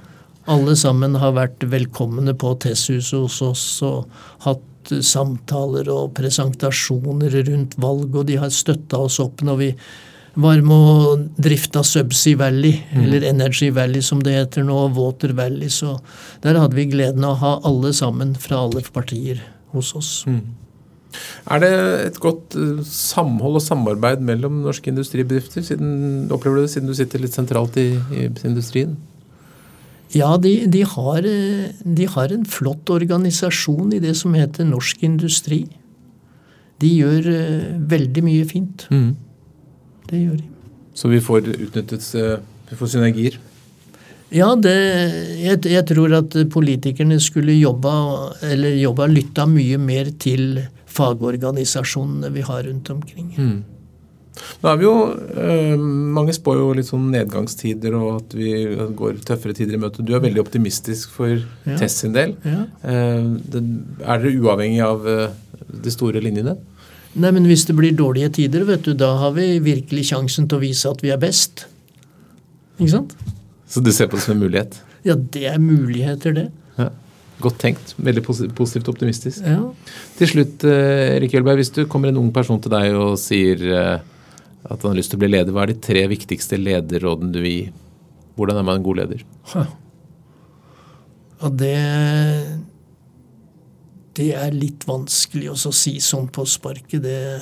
[0.52, 4.08] Alle sammen har vært velkomne på Tesshuset hos oss og
[4.48, 9.70] hatt samtaler og presentasjoner rundt valg, og de har støtta oss opp når vi
[10.34, 13.00] var med å drifte Subsea Valley, mm.
[13.04, 15.70] eller Energy Valley som det heter nå, Water Valley.
[15.70, 15.98] Så
[16.44, 19.44] der hadde vi gleden av å ha alle sammen fra alle partier
[19.76, 20.12] hos oss.
[20.28, 20.42] Mm.
[21.52, 21.72] Er det
[22.08, 25.66] et godt eh, samhold og samarbeid mellom norske industribedrifter?
[25.66, 28.96] Siden, opplever du det siden du sitter litt sentralt i, i industrien?
[30.16, 35.04] Ja, de, de, har, eh, de, har, en flott organisasjon i det som heter Norsk
[35.08, 35.64] Industri.
[36.82, 38.88] De gjør uh, veldig mye fint.
[38.90, 39.12] Mm.
[40.10, 40.48] Det gjør de.
[40.98, 42.08] Så vi får utnyttet
[42.72, 43.38] vi får synergier?
[44.32, 44.74] Ja, det,
[45.44, 47.94] jeg, jeg, tror at politikerne skulle jobba,
[48.48, 53.30] eller jobba lytta mye mer til fagorganisasjonene vi har rundt omkring.
[53.38, 53.60] Mm.
[54.62, 54.96] Nå er vi jo,
[55.44, 58.52] eh, Mange spår jo litt sånn nedgangstider og at vi
[58.98, 60.06] går tøffere tider i møte.
[60.06, 61.76] Du er veldig optimistisk for ja.
[61.80, 62.38] Tess sin del.
[62.48, 62.64] Ja.
[62.88, 63.64] Eh, det,
[64.06, 65.34] er dere uavhengig av eh,
[65.84, 66.56] de store linjene?
[67.12, 70.62] Nei, men hvis det blir dårlige tider, vet du, da har vi virkelig sjansen til
[70.62, 71.66] å vise at vi er best.
[72.80, 73.18] Ikke sant?
[73.68, 74.80] Så du ser på det som en mulighet?
[75.08, 76.48] Ja, det er muligheter, det.
[77.42, 77.94] Godt tenkt.
[77.98, 79.44] Veldig positivt optimistisk.
[79.46, 79.60] Ja.
[80.20, 83.64] Til slutt, eh, Erik Hjølberg, hvis du kommer en ung person til deg og sier
[83.68, 84.00] eh,
[84.62, 87.40] at han har lyst til å bli leder, hva er de tre viktigste lederrådene du
[87.42, 87.72] vil gi?
[88.38, 89.24] Hvordan er man en god leder?
[91.42, 91.78] Ja, det
[94.14, 97.02] Det er litt vanskelig å si sånn på sparket.
[97.02, 97.42] Det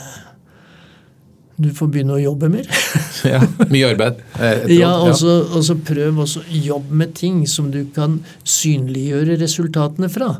[1.59, 2.67] Du får begynne å jobbe mer.
[3.27, 4.21] ja, Mye arbeid.
[4.71, 5.17] ja, og
[5.65, 10.37] så prøv også jobb med ting som du kan synliggjøre resultatene fra.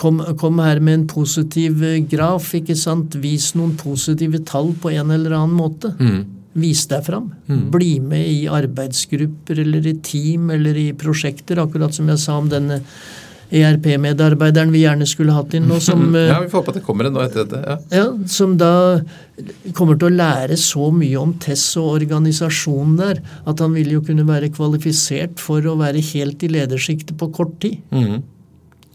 [0.00, 2.52] Kom, kom, her med en positiv eh, graf.
[2.56, 3.16] ikke sant?
[3.20, 5.92] Vis noen positive tall på en eller annen måte.
[6.00, 6.22] Mm.
[6.62, 7.30] Vis deg fram.
[7.48, 7.64] Mm.
[7.72, 12.48] Bli med i arbeidsgrupper eller i team eller i prosjekter, akkurat som jeg sa om
[12.52, 12.82] denne
[13.52, 15.78] ERP-medarbeideren vi gjerne skulle hatt inn nå.
[15.84, 17.60] Som, ja, Vi får håpe at det kommer en nå etter dette.
[17.62, 17.76] Ja.
[17.98, 18.06] ja.
[18.32, 18.72] Som da
[19.76, 24.04] kommer til å lære så mye om TESS og organisasjonen der at han vil jo
[24.06, 27.80] kunne være kvalifisert for å være helt i ledersjiktet på kort tid.
[27.92, 28.22] Mm.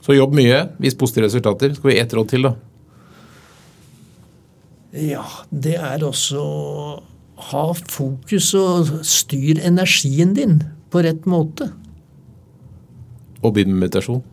[0.05, 1.75] Så jobb mye, vis positive resultater.
[1.75, 2.55] Skal vi ett råd til, da?
[4.97, 6.41] Ja, det er også
[7.51, 11.69] ha fokus og styr energien din på rett måte.
[13.43, 14.23] Og begynn med meditasjon?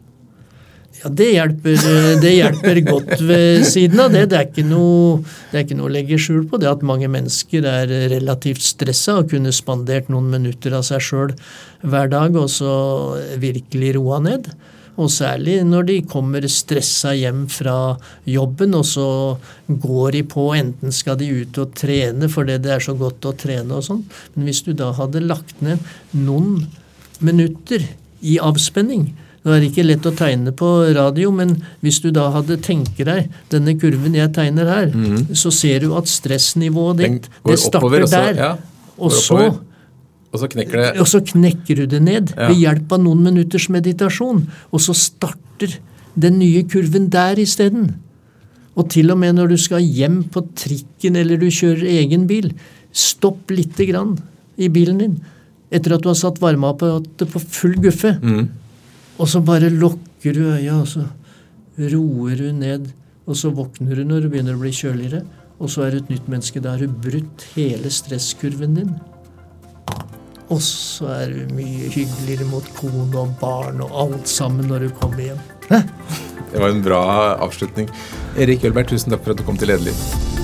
[1.05, 1.83] Ja, det hjelper,
[2.23, 4.23] det hjelper, godt ved siden av det.
[4.33, 5.19] Det er, noe,
[5.51, 9.19] det er, ikke noe, å legge skjul på det at mange mennesker er relativt stressa
[9.21, 11.35] og kunne spandert noen minutter av seg sjøl
[11.85, 12.73] hver dag og så
[13.43, 14.49] virkelig roa ned.
[14.97, 17.99] Og særlig når de kommer stressa hjem fra
[18.31, 19.09] jobben, og så
[19.69, 23.35] går de på enten skal de ut og trene fordi det er så godt å
[23.45, 24.01] trene og sånn.
[24.39, 25.85] Men hvis du da hadde lagt ned
[26.17, 26.65] noen
[27.21, 27.85] minutter
[28.25, 29.11] i avspenning,
[29.53, 33.35] det er ikke lett å tegne på radio, men hvis du da hadde tenker deg
[33.53, 35.35] denne kurven jeg tegner her, mm.
[35.37, 38.41] så ser du at stressnivået ditt det starter oppover, der.
[38.41, 38.53] Ja,
[38.97, 39.43] og så
[40.35, 40.67] og så det
[40.99, 42.49] Og så knekker du det ned ja.
[42.49, 44.41] ved hjelp av noen minutters meditasjon.
[44.75, 45.77] Og så starter
[46.19, 47.93] den nye kurven der isteden.
[48.75, 52.51] Og til og med når du skal hjem på trikken eller du kjører egen bil,
[52.91, 54.17] stopp lite grann
[54.59, 55.15] i bilen din
[55.75, 58.15] etter at du har satt varmeapparatet på full guffe.
[58.23, 58.45] Mm.
[59.19, 61.07] Og så bare lukker du øya, og så
[61.79, 62.91] roer du ned.
[63.25, 65.23] Og så våkner du når det begynner å bli kjøligere.
[65.63, 66.61] Og så er du et nytt menneske.
[66.61, 68.95] Da har du brutt hele stresskurven din.
[70.53, 74.97] Og så er du mye hyggeligere mot kone og barn og alt sammen når du
[75.01, 75.45] kommer hjem.
[75.71, 75.81] Hæ?
[76.53, 77.03] Det var en bra
[77.43, 77.89] avslutning.
[78.39, 80.44] Erik Ølberg, tusen takk for at du kom til Lederliv.